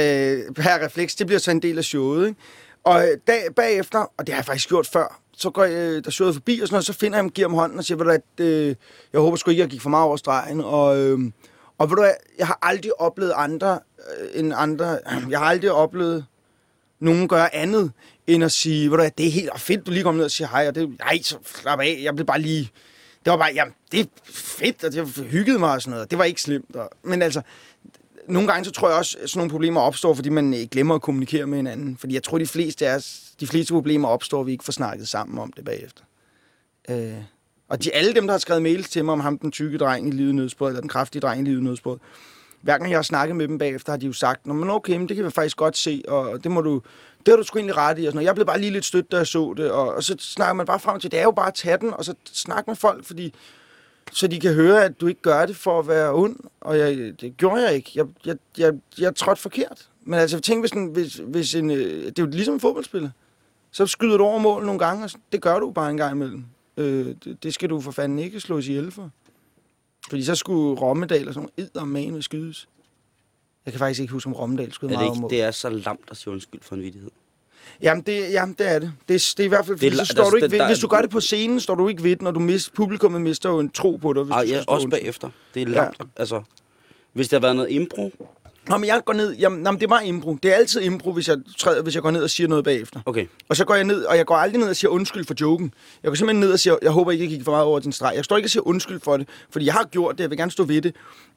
[0.57, 2.39] her refleks, det bliver så en del af showet, ikke?
[2.83, 6.11] Og øh, dag, bagefter, og det har jeg faktisk gjort før, så går jeg, der
[6.11, 8.05] showet forbi og sådan noget, så finder jeg ham, giver ham hånden og siger, ved
[8.05, 8.75] du at øh,
[9.13, 11.19] jeg håber sgu ikke, jeg gik for meget over stregen, og, øh,
[11.77, 13.79] og ved du hvad, jeg har aldrig oplevet andre
[14.19, 14.99] øh, end andre,
[15.29, 16.25] jeg har aldrig oplevet
[16.99, 17.91] nogen gøre andet,
[18.27, 20.31] end at sige, ved du hvad, det er helt fedt, du lige kommer ned og
[20.31, 22.71] siger hej, og det, nej, så slap af, jeg blev bare lige,
[23.27, 26.19] det var bare, jamen, det er fedt, og det hyggede mig og sådan noget, det
[26.19, 27.41] var ikke slemt, og, men altså,
[28.27, 30.95] nogle gange så tror jeg også, at sådan nogle problemer opstår, fordi man øh, glemmer
[30.95, 31.97] at kommunikere med hinanden.
[31.97, 35.07] Fordi jeg tror, de fleste, af os, de fleste problemer opstår, vi ikke får snakket
[35.07, 36.03] sammen om det bagefter.
[36.89, 37.13] Øh,
[37.67, 40.07] og de, alle dem, der har skrevet mails til mig om ham, den tykke dreng
[40.07, 41.97] i livet nødsbrød, eller den kraftige dreng i livet nødsbrød,
[42.61, 44.97] hver gang jeg har snakket med dem bagefter, har de jo sagt, Nå, men okay,
[44.97, 46.81] men det kan vi faktisk godt se, og det må du,
[47.19, 48.01] det har du sgu egentlig ret i.
[48.01, 48.25] Og sådan noget.
[48.25, 50.65] Jeg blev bare lige lidt stødt, da jeg så det, og, og så snakker man
[50.65, 53.05] bare frem til, det er jo bare at tage den, og så snakke med folk,
[53.05, 53.33] fordi
[54.11, 56.35] så de kan høre, at du ikke gør det for at være ond.
[56.61, 57.91] Og jeg, det gjorde jeg ikke.
[57.95, 59.89] Jeg, jeg, jeg, jeg trådte forkert.
[60.03, 63.09] Men altså, tænk, hvis en, hvis, hvis en, øh, det er jo ligesom en fodboldspiller.
[63.71, 66.45] Så skyder du over mål nogle gange, og det gør du bare en gang imellem.
[66.77, 69.09] Øh, det, det skal du for fanden ikke slå ihjel for.
[70.09, 72.67] Fordi så skulle Rommedal og sådan nogle eddermane skydes.
[73.65, 76.17] Jeg kan faktisk ikke huske, om Rommedal skød meget ikke, det er så lamt at
[76.17, 77.11] sige undskyld for en vidighed.
[77.81, 78.93] Jamen, det, jamen, det er det.
[79.07, 80.59] Det, er- det er i hvert fald, Det så står altså, du ikke det- ved,
[80.59, 83.21] der hvis du gør det på scenen, står du ikke ved, når du mister, publikummet
[83.21, 84.23] mister jo en tro på dig.
[84.23, 85.29] Hvis du ja, også bagefter.
[85.53, 85.95] Det er lamt.
[85.99, 86.05] Ja.
[86.15, 86.41] Altså,
[87.13, 88.11] hvis der har været noget impro,
[88.69, 90.37] Nå, men jeg går ned, jamen, jamen, det er bare impro.
[90.43, 92.99] Det er altid impro, hvis jeg, træder, hvis jeg går ned og siger noget bagefter.
[93.05, 93.25] okay.
[93.49, 95.73] Og så går jeg ned, og jeg går aldrig ned og siger undskyld for joken.
[96.03, 97.91] Jeg går simpelthen ned og siger, jeg håber ikke, jeg gik for meget over din
[97.91, 98.13] streg.
[98.15, 100.37] Jeg står ikke og siger undskyld for det, fordi jeg har gjort det, jeg vil
[100.37, 100.95] gerne stå ved det.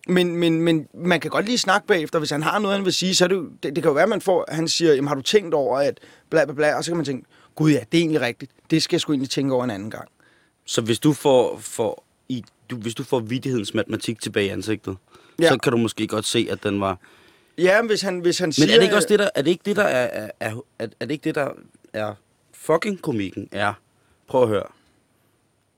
[0.09, 2.93] Men, men, men man kan godt lige snakke bagefter, hvis han har noget, han vil
[2.93, 4.95] sige, så er det, jo- det, det kan jo være, at man får, han siger,
[4.95, 6.01] jamen har du tænkt over, at
[6.31, 8.53] bla bla bla, og så kan man tænke, gud ja, det er egentlig rigtigt.
[8.71, 10.09] Det skal jeg sgu egentlig tænke over en anden gang.
[10.67, 14.97] Så hvis du får, får i, du, hvis du får vidighedens matematik tilbage i ansigtet.
[15.41, 15.49] Ja.
[15.49, 16.99] så kan du måske godt se, at den var...
[17.61, 18.73] Ja, hvis han, hvis han Men siger...
[18.73, 20.87] er det ikke også det, der er, det ikke det, der er, er, er, er,
[21.01, 21.49] er det ikke det, der
[21.93, 22.15] er
[22.53, 23.73] fucking komikken er?
[24.27, 24.67] Prøv at høre.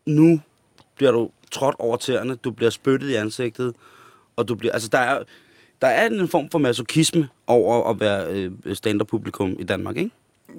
[0.07, 0.41] Nu
[0.97, 3.75] bliver du trådt over tæerne, du bliver spyttet i ansigtet,
[4.37, 4.73] og du bliver...
[4.73, 5.23] Altså, der er,
[5.83, 10.11] der er en form for masochisme over at være øh, stand-up-publikum i Danmark, ikke?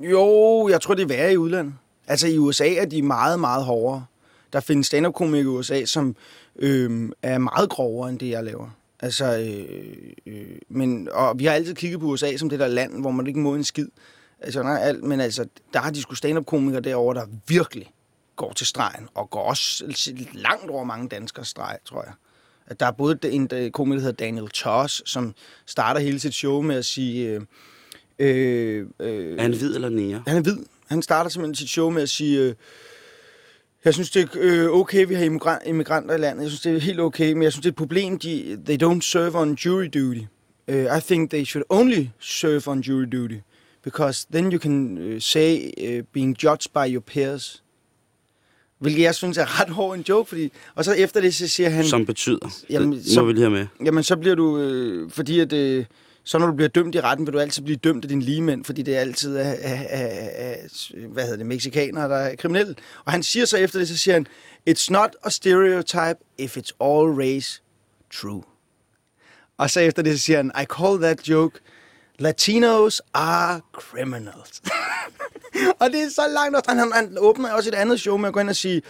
[0.01, 1.73] Jo, jeg tror, det er værre i udlandet.
[2.07, 4.05] Altså i USA er de meget, meget hårdere.
[4.53, 6.15] Der findes stand-up-komikere i USA, som
[6.55, 8.69] øh, er meget grovere end det, jeg laver.
[9.03, 13.01] Altså, øh, øh, men, og vi har altid kigget på USA som det der land,
[13.01, 13.87] hvor man ikke må en skid.
[14.39, 17.91] Altså, nej, alt, men altså, der har de sgu stand-up-komikere derovre, der virkelig
[18.35, 19.93] går til stregen, og går også
[20.33, 22.13] langt over mange danskere streg, tror jeg.
[22.67, 25.35] At der er både en øh, komiker, der hedder Daniel Toss, som
[25.65, 27.27] starter hele sit show med at sige...
[27.29, 27.41] Øh,
[28.19, 30.23] øh, øh, Er han hvid eller nære?
[30.27, 30.57] han er hvid.
[30.87, 32.55] Han starter simpelthen sit show med at sige, øh,
[33.85, 36.41] jeg synes, det er øh, okay, vi har immigran- immigranter i landet.
[36.43, 38.83] Jeg synes, det er helt okay, men jeg synes, det er et problem, de, they
[38.83, 40.19] don't serve on jury duty.
[40.67, 43.37] Uh, I think they should only serve on jury duty,
[43.83, 47.63] because then you can uh, say uh, being judged by your peers.
[48.79, 50.51] Hvilket jeg synes er ret hård en joke, fordi...
[50.75, 51.85] Og så efter det, så siger han...
[51.85, 52.53] Som betyder.
[52.69, 53.67] Jamen, det må så- vi lige have med.
[53.85, 55.85] Jamen, så bliver du, øh, fordi at, øh,
[56.23, 58.65] så når du bliver dømt i retten, vil du altid blive dømt af dine ligemænd,
[58.65, 60.69] fordi det er altid af, af, af, af
[61.07, 62.75] hvad hedder det, mexikanere, der er kriminelle.
[63.05, 64.27] Og han siger så efter det, så siger han,
[64.69, 67.61] it's not a stereotype if it's all race
[68.13, 68.43] true.
[69.57, 71.59] Og så efter det, så siger han, I call that joke,
[72.19, 74.61] Latinos are criminals.
[75.79, 76.69] og det er så langt også.
[76.69, 78.81] Han, han, han åbner også et andet show med at gå ind og sige,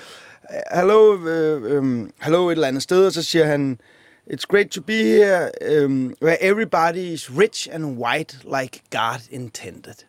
[0.75, 3.79] hello, øh, øh, hello et eller andet sted, og så siger han,
[4.27, 10.05] It's great to be here, um, where everybody is rich and white like God intended.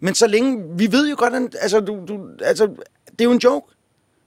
[0.00, 2.66] Men så længe, vi ved jo godt, at, altså, du, du, altså,
[3.10, 3.72] det er jo en joke.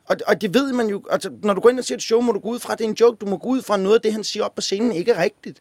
[0.06, 2.22] Og, og det ved man jo, altså, når du går ind og ser et show,
[2.22, 3.18] må du gå ud fra, at det er en joke.
[3.18, 5.12] Du må gå ud fra, at noget af det, han siger op på scenen, ikke
[5.12, 5.60] er rigtigt.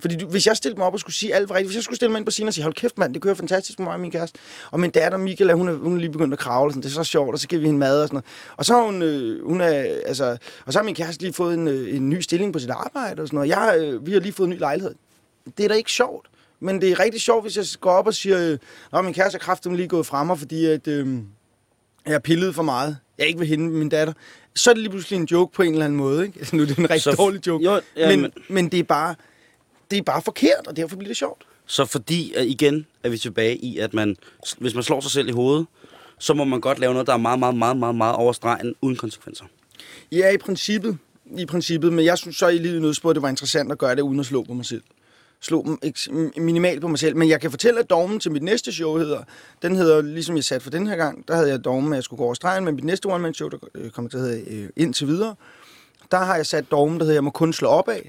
[0.00, 1.84] Fordi du, hvis jeg stillede mig op og skulle sige alt var rigtigt, hvis jeg
[1.84, 3.84] skulle stille mig ind på scenen og sige, hold kæft mand, det kører fantastisk med
[3.84, 4.38] mig og min kæreste.
[4.70, 6.92] Og min datter Michaela, hun er, hun er lige begyndt at kravle, sådan, det er
[6.92, 8.24] så sjovt, og så giver vi hende mad og sådan noget.
[8.56, 9.68] Og så har hun, øh, hun er,
[10.06, 10.36] altså,
[10.66, 13.22] og så har min kæreste lige fået en, øh, en ny stilling på sit arbejde
[13.22, 13.48] og sådan noget.
[13.48, 14.94] Jeg, øh, vi har lige fået en ny lejlighed.
[15.58, 16.26] Det er da ikke sjovt.
[16.60, 18.56] Men det er rigtig sjovt, hvis jeg går op og siger,
[18.92, 21.18] Nå, min kæreste er kraftigt lige gået frem mig, fordi at, øh,
[22.06, 22.96] jeg pillet for meget.
[23.18, 24.12] Jeg ikke ved hende, min datter.
[24.54, 26.26] Så er det lige pludselig en joke på en eller anden måde.
[26.26, 26.38] Ikke?
[26.38, 27.64] Altså, nu er det en rigtig Så- dårlig joke.
[27.64, 29.14] Jo, ja, men, men- men det er bare
[29.90, 31.42] det er bare forkert, og derfor bliver det sjovt.
[31.66, 34.16] Så fordi, at igen er vi tilbage i, at man,
[34.58, 35.66] hvis man slår sig selv i hovedet,
[36.18, 38.74] så må man godt lave noget, der er meget, meget, meget, meget, meget over stregen,
[38.80, 39.44] uden konsekvenser.
[40.12, 40.98] Ja, i princippet.
[41.36, 43.96] I princippet, men jeg synes så i livet nødspor, at det var interessant at gøre
[43.96, 44.82] det uden at slå på mig selv.
[45.40, 45.78] Slå
[46.36, 47.16] minimalt på mig selv.
[47.16, 49.22] Men jeg kan fortælle, at dogmen til mit næste show hedder,
[49.62, 52.04] den hedder, ligesom jeg satte for den her gang, der havde jeg dogmen, at jeg
[52.04, 54.68] skulle gå over stregen, men mit næste one-man-show, der øh, kommer til at hedde øh,
[54.76, 55.34] indtil videre,
[56.10, 58.00] der har jeg sat dogmen, der hedder, jeg må kun slå opad,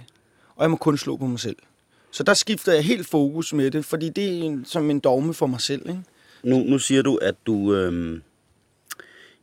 [0.56, 1.56] og jeg må kun slå på mig selv.
[2.12, 5.34] Så der skifter jeg helt fokus med det, fordi det er en, som en dogme
[5.34, 5.90] for mig selv.
[5.90, 6.02] Ikke?
[6.44, 8.22] Nu, nu siger du, at du øhm,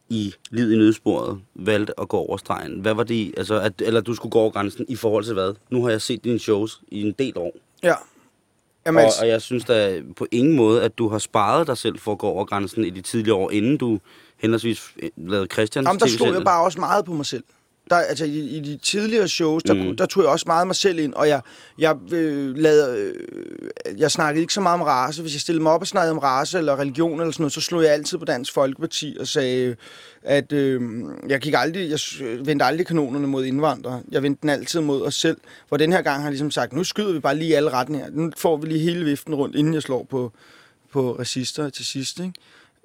[0.08, 2.80] i livet i nødsporet valgte at gå over stregen.
[2.80, 5.54] Hvad var det, altså, at, eller du skulle gå over grænsen i forhold til hvad?
[5.70, 7.52] Nu har jeg set dine shows i en del år,
[7.82, 7.94] Ja.
[8.86, 11.76] Jamen, og, altså, og jeg synes da på ingen måde, at du har sparet dig
[11.78, 13.98] selv for at gå over grænsen i de tidligere år, inden du
[14.36, 16.32] henholdsvis øh, lavede Christians Jamen, der TV-serie.
[16.34, 17.44] jeg bare også meget på mig selv.
[17.90, 19.96] Der, altså, i, i de tidligere shows, der, Mm.
[19.96, 21.40] der tog jeg også meget mig selv ind, og jeg,
[21.78, 25.22] jeg, øh, lavede, øh, jeg snakkede ikke så meget om race.
[25.22, 27.60] Hvis jeg stillede mig op og snakkede om race eller religion eller sådan noget, så
[27.60, 29.76] slog jeg altid på Dansk Folkeparti og sagde,
[30.22, 30.80] at øh,
[31.28, 31.98] jeg, gik aldrig, jeg
[32.46, 34.02] vendte aldrig kanonerne mod indvandrere.
[34.10, 35.36] Jeg vendte den altid mod os selv.
[35.68, 38.06] Hvor den her gang har jeg ligesom sagt, nu skyder vi bare lige alle retninger.
[38.12, 40.32] Nu får vi lige hele viften rundt, inden jeg slår på,
[40.92, 42.18] på racister til sidst.
[42.20, 42.32] Ikke?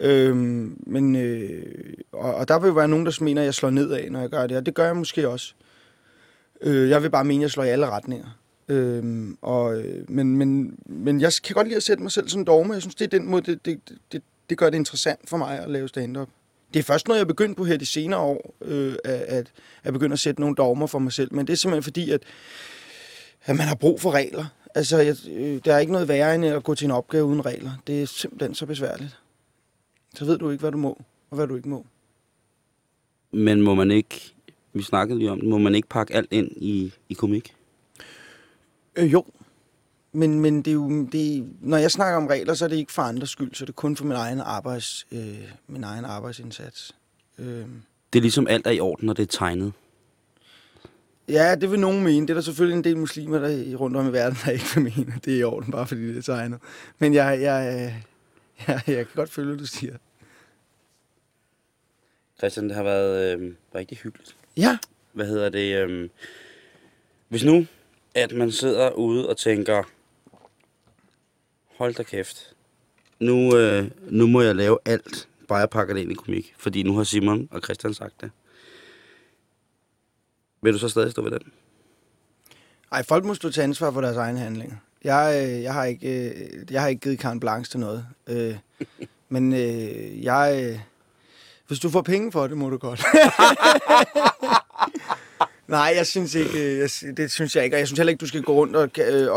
[0.02, 3.70] Øhm, men, øh, og, og der vil jo være nogen, der mener, at jeg slår
[3.70, 5.54] nedad, når jeg gør det, og det gør jeg måske også.
[6.62, 8.38] Øh, jeg vil bare mene, at jeg slår i alle retninger.
[8.68, 12.46] Øhm, og, øh, men, men, men jeg kan godt lide at sætte mig selv som
[12.46, 12.74] dogme.
[12.74, 14.22] Jeg synes, det er den måde, det, det, det, det
[14.52, 16.30] det gør det interessant for mig at lave stand-up.
[16.74, 19.52] Det er først, når jeg er begyndt på her de senere år, øh, at,
[19.84, 21.34] at begynde at sætte nogle dogmer for mig selv.
[21.34, 22.24] Men det er simpelthen fordi, at,
[23.46, 24.46] at man har brug for regler.
[24.76, 27.46] Altså, jeg, øh, der er ikke noget værre end at gå til en opgave uden
[27.46, 27.72] regler.
[27.88, 29.18] Det er simpelthen så besværligt.
[30.16, 31.86] Så ved du ikke, hvad du må, og hvad du ikke må.
[33.32, 34.34] Men må man ikke,
[34.74, 37.56] vi snakkede lige om det, må man ikke pakke alt ind i, i komik?
[38.96, 39.26] Øh, jo.
[40.14, 42.76] Men, men det er jo, det er, når jeg snakker om regler, så er det
[42.76, 46.06] ikke for andres skyld, så det er kun for min egen, arbejds, øh, min egen
[46.06, 46.96] arbejdsindsats.
[47.40, 47.66] Øh.
[48.14, 49.74] Det er ligesom alt er i orden, når det er tegnet.
[51.30, 52.22] Ja, det vil nogen mene.
[52.22, 54.84] Det er der selvfølgelig en del muslimer der rundt om i verden, der ikke vil
[54.84, 56.60] mene, at det er i orden, bare fordi det er tegnet.
[57.00, 57.96] Men jeg, jeg,
[58.68, 59.98] jeg, jeg kan godt følge, hvad du siger.
[62.38, 64.36] Christian, det har været øh, rigtig hyggeligt.
[64.58, 64.78] Ja,
[65.14, 65.76] Hvad hedder det?
[65.76, 66.10] Øh,
[67.28, 67.66] hvis nu,
[68.16, 69.84] at man sidder ude og tænker,
[71.78, 72.56] hold da kæft,
[73.20, 76.54] nu, øh, nu må jeg lave alt, bare jeg pakker det ind i komik.
[76.58, 78.32] Fordi nu har Simon og Christian sagt det.
[80.62, 81.52] Vil du så stadig stå ved den?
[82.92, 84.76] Ej, folk må stå til ansvar for deres egne handlinger.
[85.04, 88.06] Jeg, øh, jeg, har, ikke, øh, jeg har ikke givet carte blanche til noget.
[88.28, 88.56] Øh,
[89.30, 90.64] men øh, jeg...
[90.64, 90.80] Øh,
[91.68, 93.04] hvis du får penge for det, må du godt.
[95.68, 97.76] Nej, jeg synes ikke, jeg, det synes jeg ikke.
[97.76, 98.90] Og jeg synes heller ikke, du skal gå rundt og,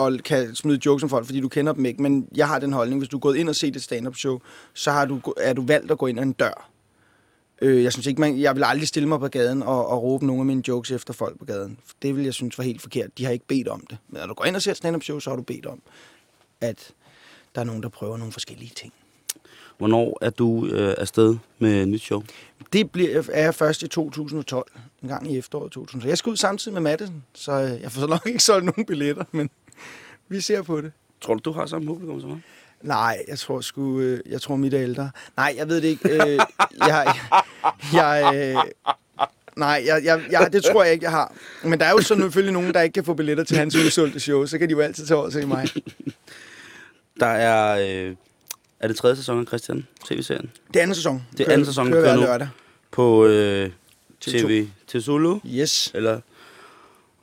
[0.04, 2.02] og kan smide jokes om folk, fordi du kender dem ikke.
[2.02, 4.38] Men jeg har den holdning, hvis du er gået ind og set et stand-up show,
[4.72, 6.70] så har du, er du valgt at gå ind ad en dør.
[7.62, 10.26] Øh, jeg synes ikke, man, jeg vil aldrig stille mig på gaden og, og råbe
[10.26, 11.78] nogle af mine jokes efter folk på gaden.
[12.02, 13.18] Det vil jeg synes var helt forkert.
[13.18, 13.98] De har ikke bedt om det.
[14.08, 15.82] Men når du går ind og ser et stand-up show, så har du bedt om,
[16.60, 16.90] at
[17.54, 18.92] der er nogen, der prøver nogle forskellige ting.
[19.78, 22.22] Hvornår er du øh, afsted med nyt show?
[22.72, 26.08] Det bliver, er jeg først i 2012, en gang i efteråret 2012.
[26.08, 28.86] Jeg skal ud samtidig med Madison, så øh, jeg får så nok ikke solgt nogen
[28.86, 29.50] billetter, men
[30.28, 30.92] vi ser på det.
[31.20, 32.40] Tror du, du har samme publikum som mig?
[32.82, 35.10] Nej, jeg tror sgu, øh, jeg tror mit er ældre.
[35.36, 36.08] Nej, jeg ved det ikke.
[36.08, 36.38] Øh,
[36.78, 37.14] jeg,
[37.92, 38.56] jeg, øh,
[39.56, 41.32] nej, jeg, jeg, jeg, det tror jeg ikke, jeg har.
[41.62, 44.20] Men der er jo så selvfølgelig nogen, der ikke kan få billetter til hans udsolgte
[44.20, 45.68] show, så kan de jo altid tage over og se mig.
[47.20, 47.78] Der er...
[48.08, 48.16] Øh,
[48.80, 50.50] er det tredje sæson af Christian, tv-serien?
[50.68, 51.26] Det er anden sæson.
[51.38, 52.20] Det er anden sæson, kører kører nu.
[52.20, 52.48] lørdag.
[52.90, 53.70] På øh,
[54.24, 54.30] TV2.
[54.30, 55.38] TV til Zulu?
[55.46, 55.90] Yes.
[55.94, 56.20] Eller,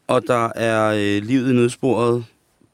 [0.07, 2.25] og der er øh, Livet i nødsporet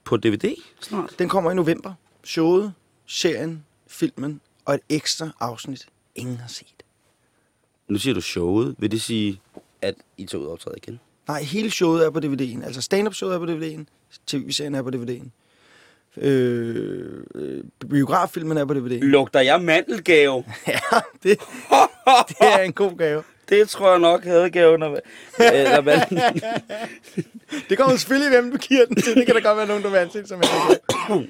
[0.03, 1.13] på DVD snart.
[1.19, 1.93] Den kommer i november.
[2.23, 2.73] Showet,
[3.07, 6.83] serien, filmen og et ekstra afsnit, ingen har set.
[7.87, 8.75] Nu siger du showet.
[8.77, 9.41] Vil det sige,
[9.81, 10.99] at I tager ud og optræder igen?
[11.27, 12.65] Nej, hele showet er på DVD'en.
[12.65, 13.83] Altså stand-up showet er på DVD'en.
[14.27, 15.29] TV-serien er på DVD'en.
[16.21, 18.99] Øh, øh, biograffilmen er på DVD'en.
[18.99, 20.43] Lugter jeg mandelgave?
[20.67, 21.39] Ja, det,
[22.29, 23.23] det er en god gave.
[23.49, 24.83] Det tror jeg nok havde gaven.
[24.83, 25.99] Eller hvad?
[27.69, 29.15] Det kommer selvfølgelig, hvem du giver den til.
[29.15, 31.29] Det kan der godt være nogen, der vil anse som en.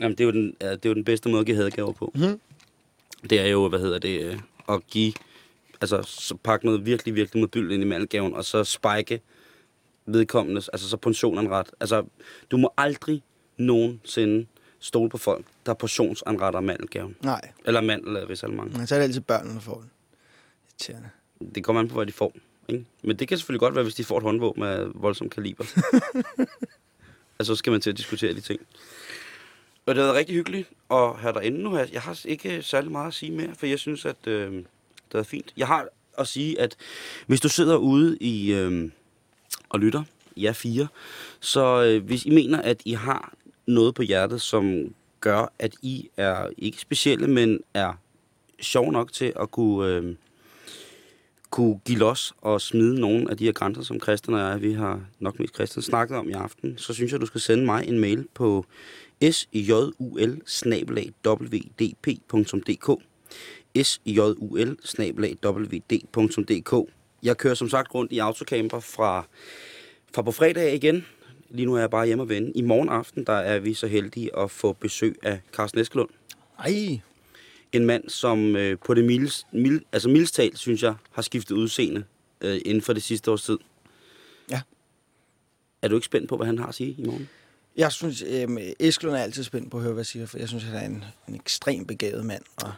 [0.00, 2.12] Jamen, det er, jo den, det er jo den bedste måde at give hadegaver på.
[2.14, 2.40] Mhm.
[3.30, 4.38] Det er jo, hvad hedder det, øh,
[4.68, 5.12] at give,
[5.80, 9.20] altså så pakke noget virkelig, virkelig modbylt ind i mandelgaven, og så spike
[10.06, 11.70] vedkommendes, altså så portionen ret.
[11.80, 12.04] Altså,
[12.50, 13.22] du må aldrig
[13.56, 14.46] nogensinde
[14.78, 17.16] stole på folk, der portionsanretter mandelgaven.
[17.22, 18.76] Nej, Eller mandel eller risalemang.
[18.76, 19.90] men så er det altid børnene, der får den.
[20.70, 21.08] Irriterende.
[21.54, 22.32] Det kommer an på, hvad de får.
[22.68, 22.84] Ikke?
[23.02, 25.64] Men det kan selvfølgelig godt være, hvis de får et håndvåben af voldsom kaliber.
[27.38, 28.60] altså, så skal man til at diskutere de ting.
[29.86, 31.74] Og det har været rigtig hyggeligt at have dig inde nu.
[31.74, 31.86] her.
[31.92, 34.64] Jeg har ikke særlig meget at sige mere, for jeg synes, at øh,
[35.12, 35.52] det er fint.
[35.56, 35.88] Jeg har
[36.18, 36.76] at sige, at
[37.26, 38.90] hvis du sidder ude i øh,
[39.68, 40.02] og lytter,
[40.36, 40.88] jer fire,
[41.40, 43.34] så øh, hvis I mener, at I har
[43.66, 47.92] noget på hjertet, som gør, at I er ikke specielle, men er
[48.60, 49.88] sjov nok til at kunne...
[49.88, 50.14] Øh,
[51.50, 54.72] kunne give los og smide nogle af de her grænser, som Christian og jeg, vi
[54.72, 57.88] har nok mest Christian snakket om i aften, så synes jeg, du skal sende mig
[57.88, 58.66] en mail på
[59.22, 59.92] sjul
[61.26, 63.00] wdp.dk
[66.30, 66.88] sjul
[67.22, 69.26] Jeg kører som sagt rundt i autocamper fra,
[70.14, 71.06] fra på fredag igen.
[71.50, 72.52] Lige nu er jeg bare hjemme og vende.
[72.54, 76.08] I morgen aften, der er vi så heldige at få besøg af Carsten Eskelund.
[76.58, 77.00] Ej,
[77.72, 81.54] En mand, som øh, på det mildest, mild, altså mildest talt, synes jeg, har skiftet
[81.54, 82.04] udseende
[82.40, 83.58] øh, inden for det sidste års tid.
[84.50, 84.60] Ja.
[85.82, 87.28] Er du ikke spændt på, hvad han har at sige i morgen?
[87.76, 88.48] jeg synes, øh,
[88.80, 90.86] Eskelund er altid spændt på at høre, hvad jeg siger, for jeg synes, han er
[90.86, 92.72] en, en ekstremt begavet mand og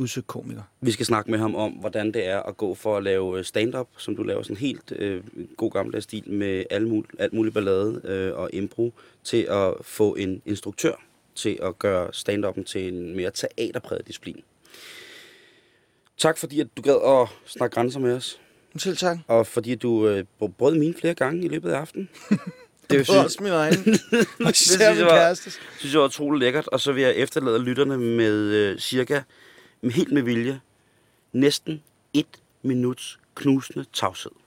[0.00, 0.62] udsøgt komiker.
[0.80, 3.44] Vi skal snakke med ham om, hvordan det er at gå for at lave øh,
[3.44, 5.22] stand-up, som du laver sådan helt øh,
[5.56, 8.94] god gammeldags stil med alt muligt ballade øh, og impro,
[9.24, 10.92] til at få en instruktør
[11.34, 14.40] til at gøre stand-upen til en mere teaterpræget disciplin.
[16.18, 18.40] Tak fordi, at du gad at snakke grænser med os,
[18.78, 19.18] Selv tak.
[19.28, 20.24] og fordi du øh,
[20.58, 22.08] brød mine flere gange i løbet af aftenen.
[22.90, 23.74] Det Det er også min egen.
[24.50, 25.34] Især synes jeg var-
[25.78, 29.20] synes jeg var utrolig lækkert, og så vil jeg efterlade lytterne med øh, cirka
[29.88, 30.60] helt med vilje
[31.32, 31.82] næsten
[32.14, 34.39] et minuts knusende tavshed.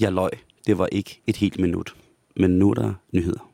[0.00, 0.30] Jeg løj.
[0.66, 1.96] Det var ikke et helt minut.
[2.36, 3.50] Men nu er der nyheder.